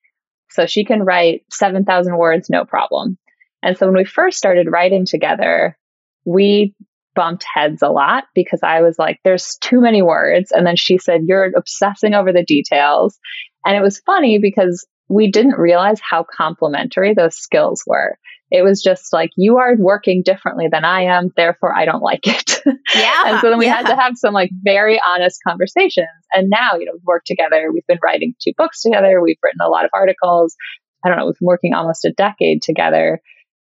[0.51, 3.17] So she can write 7,000 words, no problem.
[3.63, 5.77] And so when we first started writing together,
[6.25, 6.75] we
[7.19, 10.53] bumped heads a lot because I was like, there's too many words.
[10.53, 13.19] And then she said, you're obsessing over the details.
[13.65, 18.17] And it was funny because we didn't realize how complementary those skills were.
[18.51, 22.25] It was just like, you are working differently than I am, therefore I don't like
[22.25, 22.61] it.
[22.95, 23.23] Yeah.
[23.25, 23.75] and so then we yeah.
[23.75, 26.07] had to have some like very honest conversations.
[26.31, 27.69] And now, you know, we've worked together.
[27.73, 29.21] We've been writing two books together.
[29.21, 30.55] We've written a lot of articles.
[31.03, 33.19] I don't know, we've been working almost a decade together.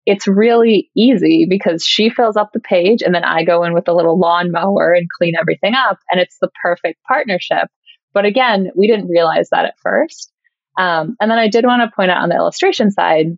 [0.07, 3.88] It's really easy because she fills up the page and then I go in with
[3.88, 5.99] a little lawnmower and clean everything up.
[6.11, 7.69] And it's the perfect partnership.
[8.14, 10.33] But again, we didn't realize that at first.
[10.79, 13.37] Um, and then I did want to point out on the illustration side.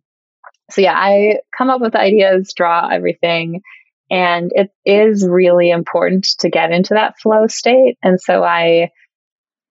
[0.71, 3.63] So yeah, I come up with ideas, draw everything,
[4.11, 7.97] and it is really important to get into that flow state.
[8.03, 8.91] And so I,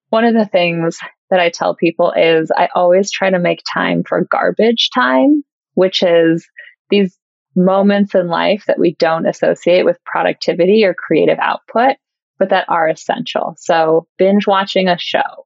[0.10, 0.98] one of the things
[1.30, 5.44] that I tell people is I always try to make time for garbage time,
[5.74, 6.48] which is
[6.90, 7.18] these
[7.56, 11.96] moments in life that we don't associate with productivity or creative output,
[12.38, 13.56] but that are essential.
[13.58, 15.46] So binge watching a show,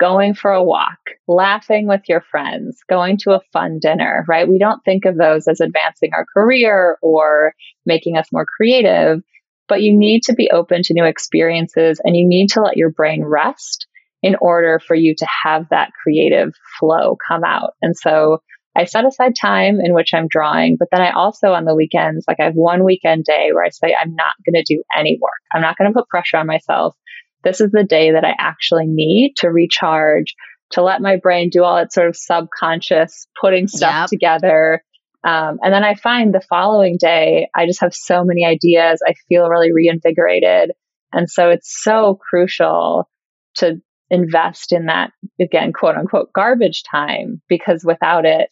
[0.00, 0.98] going for a walk,
[1.28, 4.48] laughing with your friends, going to a fun dinner, right?
[4.48, 7.54] We don't think of those as advancing our career or
[7.86, 9.22] making us more creative,
[9.68, 12.90] but you need to be open to new experiences and you need to let your
[12.90, 13.86] brain rest
[14.22, 17.74] in order for you to have that creative flow come out.
[17.80, 18.38] And so
[18.76, 22.24] I set aside time in which I'm drawing, but then I also on the weekends,
[22.28, 25.18] like I have one weekend day where I say, I'm not going to do any
[25.20, 25.32] work.
[25.52, 26.94] I'm not going to put pressure on myself.
[27.42, 30.34] This is the day that I actually need to recharge,
[30.72, 34.06] to let my brain do all its sort of subconscious putting stuff yep.
[34.08, 34.82] together.
[35.24, 39.00] Um, and then I find the following day, I just have so many ideas.
[39.04, 40.72] I feel really reinvigorated.
[41.12, 43.08] And so it's so crucial
[43.56, 45.10] to invest in that,
[45.40, 48.50] again, quote unquote, garbage time, because without it,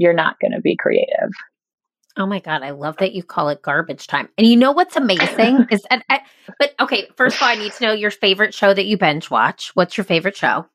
[0.00, 1.30] you're not going to be creative.
[2.16, 4.30] Oh my God, I love that you call it garbage time.
[4.38, 6.20] And you know what's amazing is, that, I,
[6.58, 9.30] but okay, first of all, I need to know your favorite show that you binge
[9.30, 9.70] watch.
[9.74, 10.66] What's your favorite show?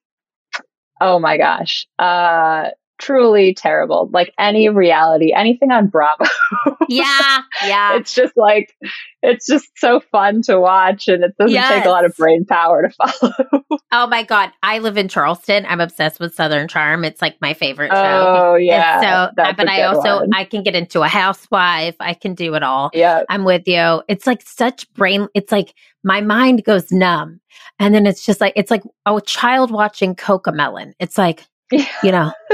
[1.02, 1.88] Oh my gosh.
[1.98, 4.10] Uh, truly terrible.
[4.12, 6.26] Like any reality, anything on Bravo.
[6.90, 7.96] yeah, yeah.
[7.96, 8.76] It's just like
[9.22, 11.70] it's just so fun to watch and it doesn't yes.
[11.74, 12.90] take a lot of brain power to
[13.20, 13.60] follow.
[13.92, 15.66] oh my god, I live in Charleston.
[15.68, 17.04] I'm obsessed with Southern Charm.
[17.04, 18.52] It's like my favorite show.
[18.52, 19.00] Oh yeah.
[19.00, 20.30] And so, but I also one.
[20.34, 21.96] I can get into a housewife.
[22.00, 22.90] I can do it all.
[22.94, 23.24] Yeah.
[23.30, 24.02] I'm with you.
[24.08, 25.74] It's like such brain it's like
[26.04, 27.42] my mind goes numb.
[27.80, 30.94] And then it's just like it's like a child watching Cocomelon.
[31.00, 32.32] It's like you know.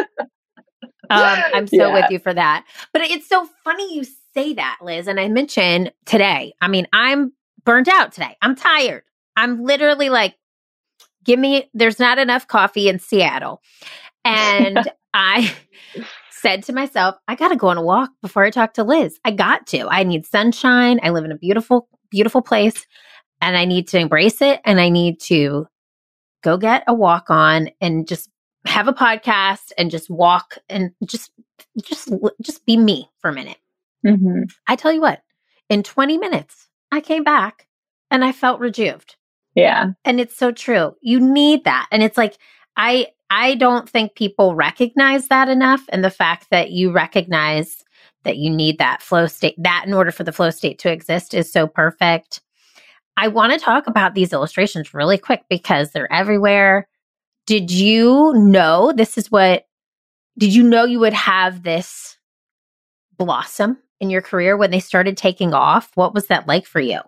[1.09, 1.93] um, I'm so yeah.
[1.93, 2.65] with you for that.
[2.93, 5.07] But it's so funny you say that, Liz.
[5.07, 7.33] And I mentioned today, I mean, I'm
[7.65, 8.37] burnt out today.
[8.41, 9.03] I'm tired.
[9.35, 10.35] I'm literally like,
[11.23, 13.61] give me, there's not enough coffee in Seattle.
[14.23, 14.79] And
[15.13, 15.53] I
[16.31, 19.19] said to myself, I got to go on a walk before I talk to Liz.
[19.23, 19.87] I got to.
[19.87, 20.99] I need sunshine.
[21.03, 22.85] I live in a beautiful, beautiful place
[23.41, 24.59] and I need to embrace it.
[24.65, 25.67] And I need to
[26.43, 28.29] go get a walk on and just
[28.65, 31.31] have a podcast and just walk and just
[31.83, 33.57] just just be me for a minute.
[34.05, 34.43] Mm-hmm.
[34.67, 35.21] I tell you what,
[35.69, 37.67] in 20 minutes, I came back
[38.09, 39.15] and I felt rejuved.
[39.55, 39.91] Yeah.
[40.05, 40.95] And it's so true.
[41.01, 41.87] You need that.
[41.91, 42.37] And it's like
[42.77, 47.83] I I don't think people recognize that enough and the fact that you recognize
[48.23, 51.33] that you need that flow state that in order for the flow state to exist
[51.33, 52.41] is so perfect.
[53.17, 56.87] I want to talk about these illustrations really quick because they're everywhere
[57.51, 59.67] did you know this is what
[60.37, 62.17] did you know you would have this
[63.17, 65.91] blossom in your career when they started taking off?
[65.95, 67.01] What was that like for you?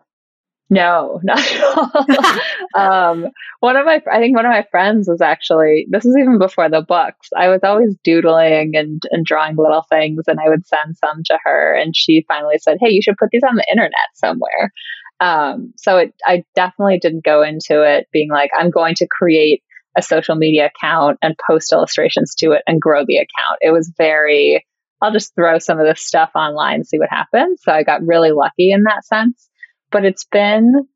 [0.70, 2.40] No not at all.
[2.76, 3.28] Um,
[3.60, 6.70] one of my i think one of my friends was actually this is even before
[6.70, 10.98] the books i was always doodling and, and drawing little things and i would send
[10.98, 14.10] some to her and she finally said hey you should put these on the internet
[14.16, 14.74] somewhere.
[15.20, 19.64] Um, so it, I definitely didn't go into it being like, I'm going to create
[19.98, 23.60] a social media account and post illustrations to it and grow the account.
[23.62, 24.66] It was very,
[25.02, 27.62] I'll just throw some of this stuff online and see what happens.
[27.64, 29.50] So I got really lucky in that sense.
[29.92, 30.88] But it's been,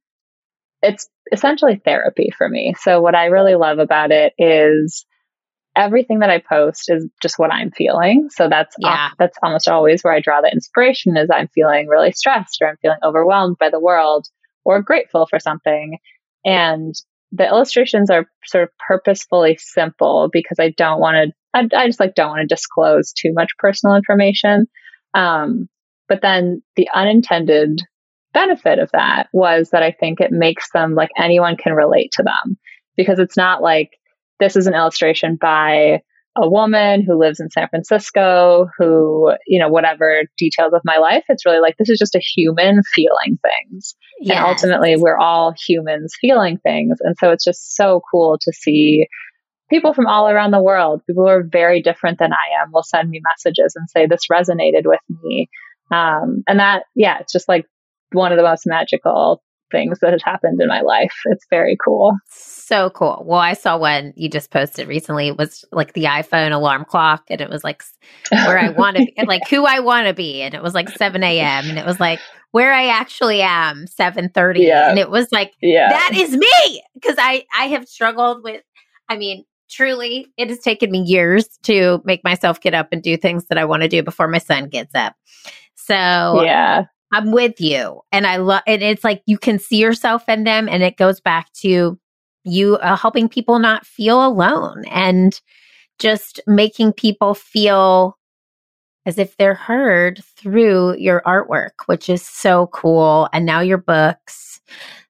[0.81, 2.73] it's essentially therapy for me.
[2.79, 5.05] So what I really love about it is
[5.77, 8.29] everything that I post is just what I'm feeling.
[8.31, 9.09] So that's yeah.
[9.19, 12.77] that's almost always where I draw the inspiration is I'm feeling really stressed or I'm
[12.81, 14.25] feeling overwhelmed by the world
[14.65, 15.99] or grateful for something.
[16.43, 16.95] And
[17.32, 21.99] the illustrations are sort of purposefully simple because I don't want to, I, I, just
[21.99, 24.67] like don't want to disclose too much personal information.
[25.13, 25.67] Um,
[26.07, 27.82] but then the unintended
[28.34, 32.23] benefit of that was that I think it makes them like anyone can relate to
[32.23, 32.57] them
[32.95, 33.89] because it's not like
[34.39, 36.01] this is an illustration by
[36.39, 41.23] a woman who lives in San Francisco, who, you know, whatever details of my life,
[41.29, 43.95] it's really like this is just a human feeling things.
[44.19, 44.38] Yes.
[44.38, 46.97] And ultimately, we're all humans feeling things.
[47.01, 49.07] And so it's just so cool to see
[49.69, 52.83] people from all around the world, people who are very different than I am, will
[52.83, 55.49] send me messages and say, This resonated with me.
[55.91, 57.65] Um, and that, yeah, it's just like
[58.11, 59.41] one of the most magical
[59.72, 61.13] things that has happened in my life.
[61.26, 62.18] It's very cool.
[62.30, 63.24] So cool.
[63.26, 65.28] Well, I saw one you just posted recently.
[65.28, 67.84] It was like the iPhone alarm clock, and it was like
[68.32, 70.89] where I want to be, like who I want to be, and it was like
[70.89, 71.70] 7 a.m.
[71.70, 72.20] and it was like
[72.51, 74.89] where I actually am, 7:30, yeah.
[74.89, 75.89] and it was like yeah.
[75.89, 78.63] that is me because I I have struggled with.
[79.09, 83.15] I mean, truly, it has taken me years to make myself get up and do
[83.15, 85.15] things that I want to do before my son gets up.
[85.76, 88.01] So yeah, I'm with you.
[88.11, 91.19] And I love and it's like you can see yourself in them and it goes
[91.19, 91.99] back to
[92.43, 95.39] you uh, helping people not feel alone and
[95.99, 98.17] just making people feel
[99.05, 103.29] as if they're heard through your artwork, which is so cool.
[103.31, 104.59] And now your books.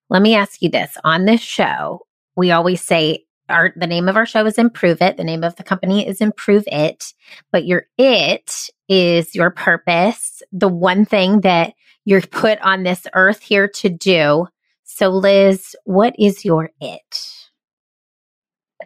[0.09, 4.15] Let me ask you this on this show, we always say our the name of
[4.15, 5.17] our show is Improve It.
[5.17, 7.13] The name of the company is Improve It,
[7.51, 11.73] but your it is your purpose, the one thing that
[12.05, 14.47] you're put on this earth here to do.
[14.83, 17.33] So, Liz, what is your it?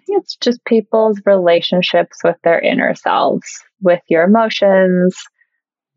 [0.05, 5.15] think it's just people's relationships with their inner selves, with your emotions,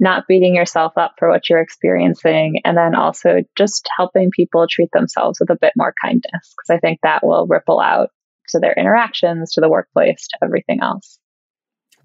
[0.00, 4.90] not beating yourself up for what you're experiencing, and then also just helping people treat
[4.92, 8.10] themselves with a bit more kindness, because I think that will ripple out
[8.48, 11.18] to their interactions, to the workplace, to everything else.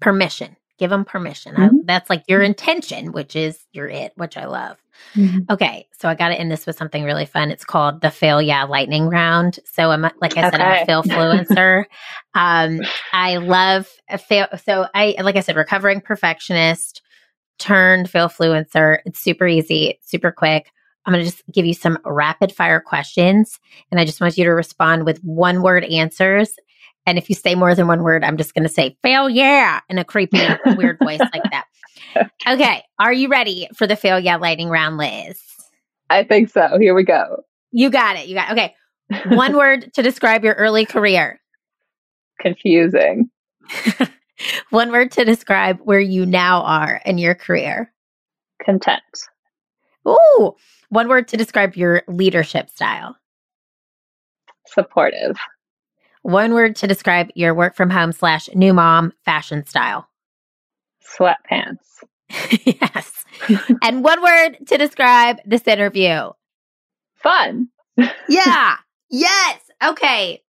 [0.00, 0.56] Permission.
[0.80, 1.54] Give them permission.
[1.54, 1.76] Mm-hmm.
[1.76, 4.78] I, that's like your intention, which is your it, which I love.
[5.14, 5.40] Mm-hmm.
[5.50, 7.50] Okay, so I got to end this with something really fun.
[7.50, 9.58] It's called the fail yeah lightning round.
[9.66, 10.64] So I'm like I said, okay.
[10.64, 11.84] I'm a Failfluencer.
[12.34, 12.80] um,
[13.12, 14.46] I love a fail.
[14.64, 17.02] So I like I said, recovering perfectionist
[17.58, 19.00] turned Failfluencer.
[19.04, 20.72] It's super easy, super quick.
[21.04, 23.60] I'm going to just give you some rapid fire questions,
[23.90, 26.54] and I just want you to respond with one word answers.
[27.10, 29.80] And if you say more than one word, I'm just going to say fail yeah
[29.88, 30.38] in a creepy,
[30.76, 31.64] weird voice like that.
[32.46, 32.84] Okay.
[33.00, 35.42] Are you ready for the fail yeah lightning round, Liz?
[36.08, 36.78] I think so.
[36.78, 37.42] Here we go.
[37.72, 38.28] You got it.
[38.28, 38.52] You got it.
[38.52, 39.34] Okay.
[39.34, 41.40] One word to describe your early career.
[42.38, 43.28] Confusing.
[44.70, 47.92] One word to describe where you now are in your career.
[48.64, 49.02] Content.
[50.08, 50.54] Ooh.
[50.90, 53.16] One word to describe your leadership style.
[54.68, 55.36] Supportive.
[56.22, 60.08] One word to describe your work from home slash new mom fashion style.
[61.02, 62.04] Sweatpants.
[62.64, 63.24] yes.
[63.82, 66.30] and one word to describe this interview.
[67.16, 67.68] Fun.
[68.28, 68.76] yeah.
[69.10, 69.60] Yes.
[69.82, 70.42] Okay.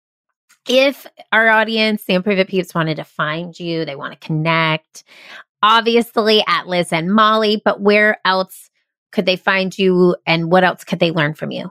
[0.68, 5.04] If our audience, the Improve It Peeps, wanted to find you, they want to connect,
[5.62, 8.68] obviously at Liz and Molly, but where else
[9.12, 11.70] could they find you and what else could they learn from you?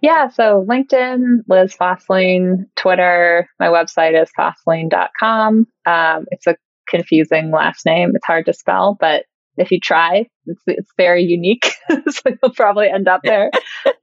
[0.00, 5.66] Yeah, so LinkedIn, Liz Fosslien, Twitter, my website is fosslien.com.
[5.86, 6.56] Um, it's a
[6.88, 8.12] confusing last name.
[8.14, 9.24] It's hard to spell, but
[9.56, 11.72] if you try, it's, it's very unique.
[12.10, 13.50] so you'll probably end up there.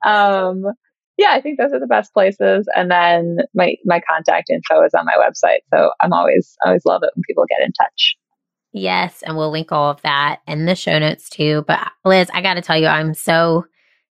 [0.05, 0.63] um,
[1.17, 2.67] yeah, I think those are the best places.
[2.75, 5.59] And then my, my contact info is on my website.
[5.73, 8.15] So I'm always, always love it when people get in touch.
[8.73, 9.23] Yes.
[9.25, 11.63] And we'll link all of that in the show notes too.
[11.65, 13.65] But Liz, I got to tell you, I'm so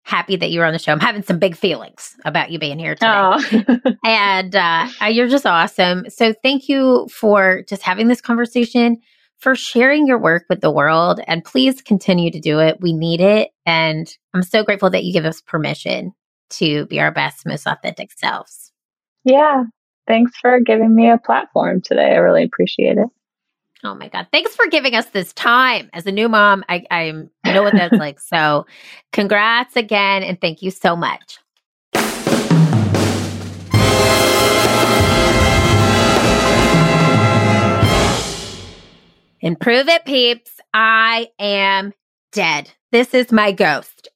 [0.04, 0.92] happy that you're on the show.
[0.92, 3.64] I'm having some big feelings about you being here today.
[4.04, 6.08] and uh, you're just awesome.
[6.10, 9.00] So thank you for just having this conversation,
[9.38, 11.20] for sharing your work with the world.
[11.26, 12.80] And please continue to do it.
[12.80, 13.50] We need it.
[13.64, 16.12] And I'm so grateful that you give us permission
[16.50, 18.72] to be our best, most authentic selves.
[19.24, 19.64] Yeah.
[20.06, 22.10] Thanks for giving me a platform today.
[22.12, 23.08] I really appreciate it.
[23.86, 24.26] Oh my God.
[24.32, 25.90] Thanks for giving us this time.
[25.92, 27.12] As a new mom, I, I
[27.44, 28.18] know what that's like.
[28.24, 28.66] So,
[29.12, 30.22] congrats again.
[30.22, 31.38] And thank you so much.
[39.40, 40.58] Improve it, peeps.
[40.72, 41.92] I am
[42.32, 42.70] dead.
[42.92, 44.08] This is my ghost.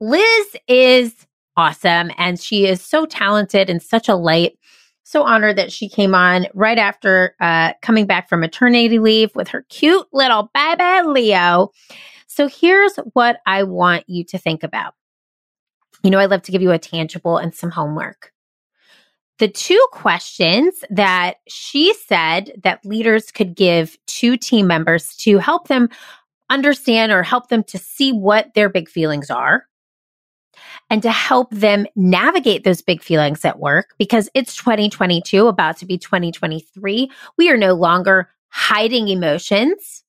[0.00, 1.14] Liz is
[1.56, 4.58] awesome and she is so talented and such a light
[5.08, 9.48] so honored that she came on right after uh, coming back from maternity leave with
[9.48, 11.70] her cute little baby Leo.
[12.26, 14.92] So here's what I want you to think about.
[16.04, 18.34] You know, I love to give you a tangible and some homework.
[19.38, 25.68] The two questions that she said that leaders could give to team members to help
[25.68, 25.88] them
[26.50, 29.64] understand or help them to see what their big feelings are
[30.90, 35.86] and to help them navigate those big feelings at work because it's 2022, about to
[35.86, 37.10] be 2023.
[37.36, 40.04] We are no longer hiding emotions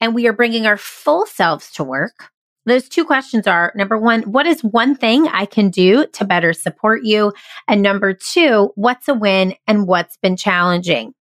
[0.00, 2.30] and we are bringing our full selves to work.
[2.66, 6.52] Those two questions are number one, what is one thing I can do to better
[6.52, 7.32] support you?
[7.66, 11.14] And number two, what's a win and what's been challenging?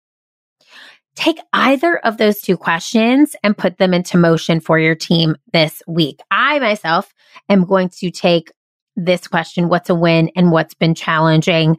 [1.17, 5.83] Take either of those two questions and put them into motion for your team this
[5.89, 6.21] week.
[6.31, 7.13] I myself
[7.49, 8.53] am going to take
[8.97, 11.79] this question, what's a win and what's been challenging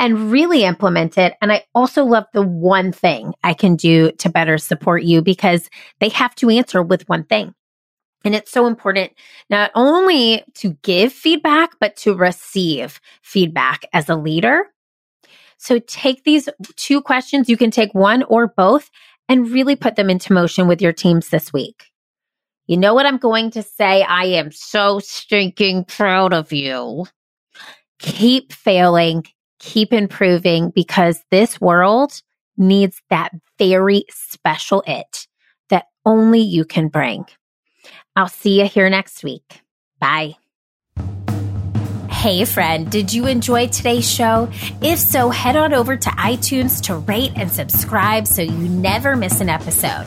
[0.00, 1.34] and really implement it.
[1.42, 5.68] And I also love the one thing I can do to better support you because
[5.98, 7.54] they have to answer with one thing.
[8.24, 9.12] And it's so important
[9.50, 14.66] not only to give feedback, but to receive feedback as a leader
[15.58, 17.48] so take these two questions.
[17.48, 18.90] You can take one or both
[19.28, 21.84] and really put them into motion with your teams this week.
[22.66, 24.02] You know what I'm going to say?
[24.02, 27.06] I am so stinking proud of you.
[27.98, 29.24] Keep failing,
[29.58, 32.22] keep improving because this world
[32.56, 35.26] needs that very special it
[35.70, 37.24] that only you can bring.
[38.14, 39.62] I'll see you here next week.
[40.00, 40.34] Bye.
[42.18, 44.50] Hey, friend, did you enjoy today's show?
[44.82, 49.40] If so, head on over to iTunes to rate and subscribe so you never miss
[49.40, 50.04] an episode.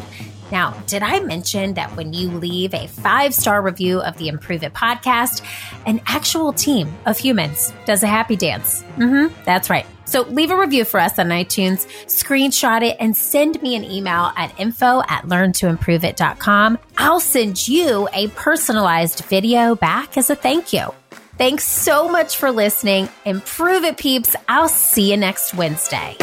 [0.52, 4.62] Now, did I mention that when you leave a five star review of the Improve
[4.64, 5.42] It podcast,
[5.86, 8.84] an actual team of humans does a happy dance?
[8.98, 9.86] Mm-hmm, that's right.
[10.04, 14.34] So leave a review for us on iTunes, screenshot it, and send me an email
[14.36, 16.78] at info at learntoimproveit.com.
[16.98, 20.94] I'll send you a personalized video back as a thank you.
[21.42, 23.10] Thanks so much for listening.
[23.26, 24.36] Improve it, peeps.
[24.48, 26.16] I'll see you next Wednesday.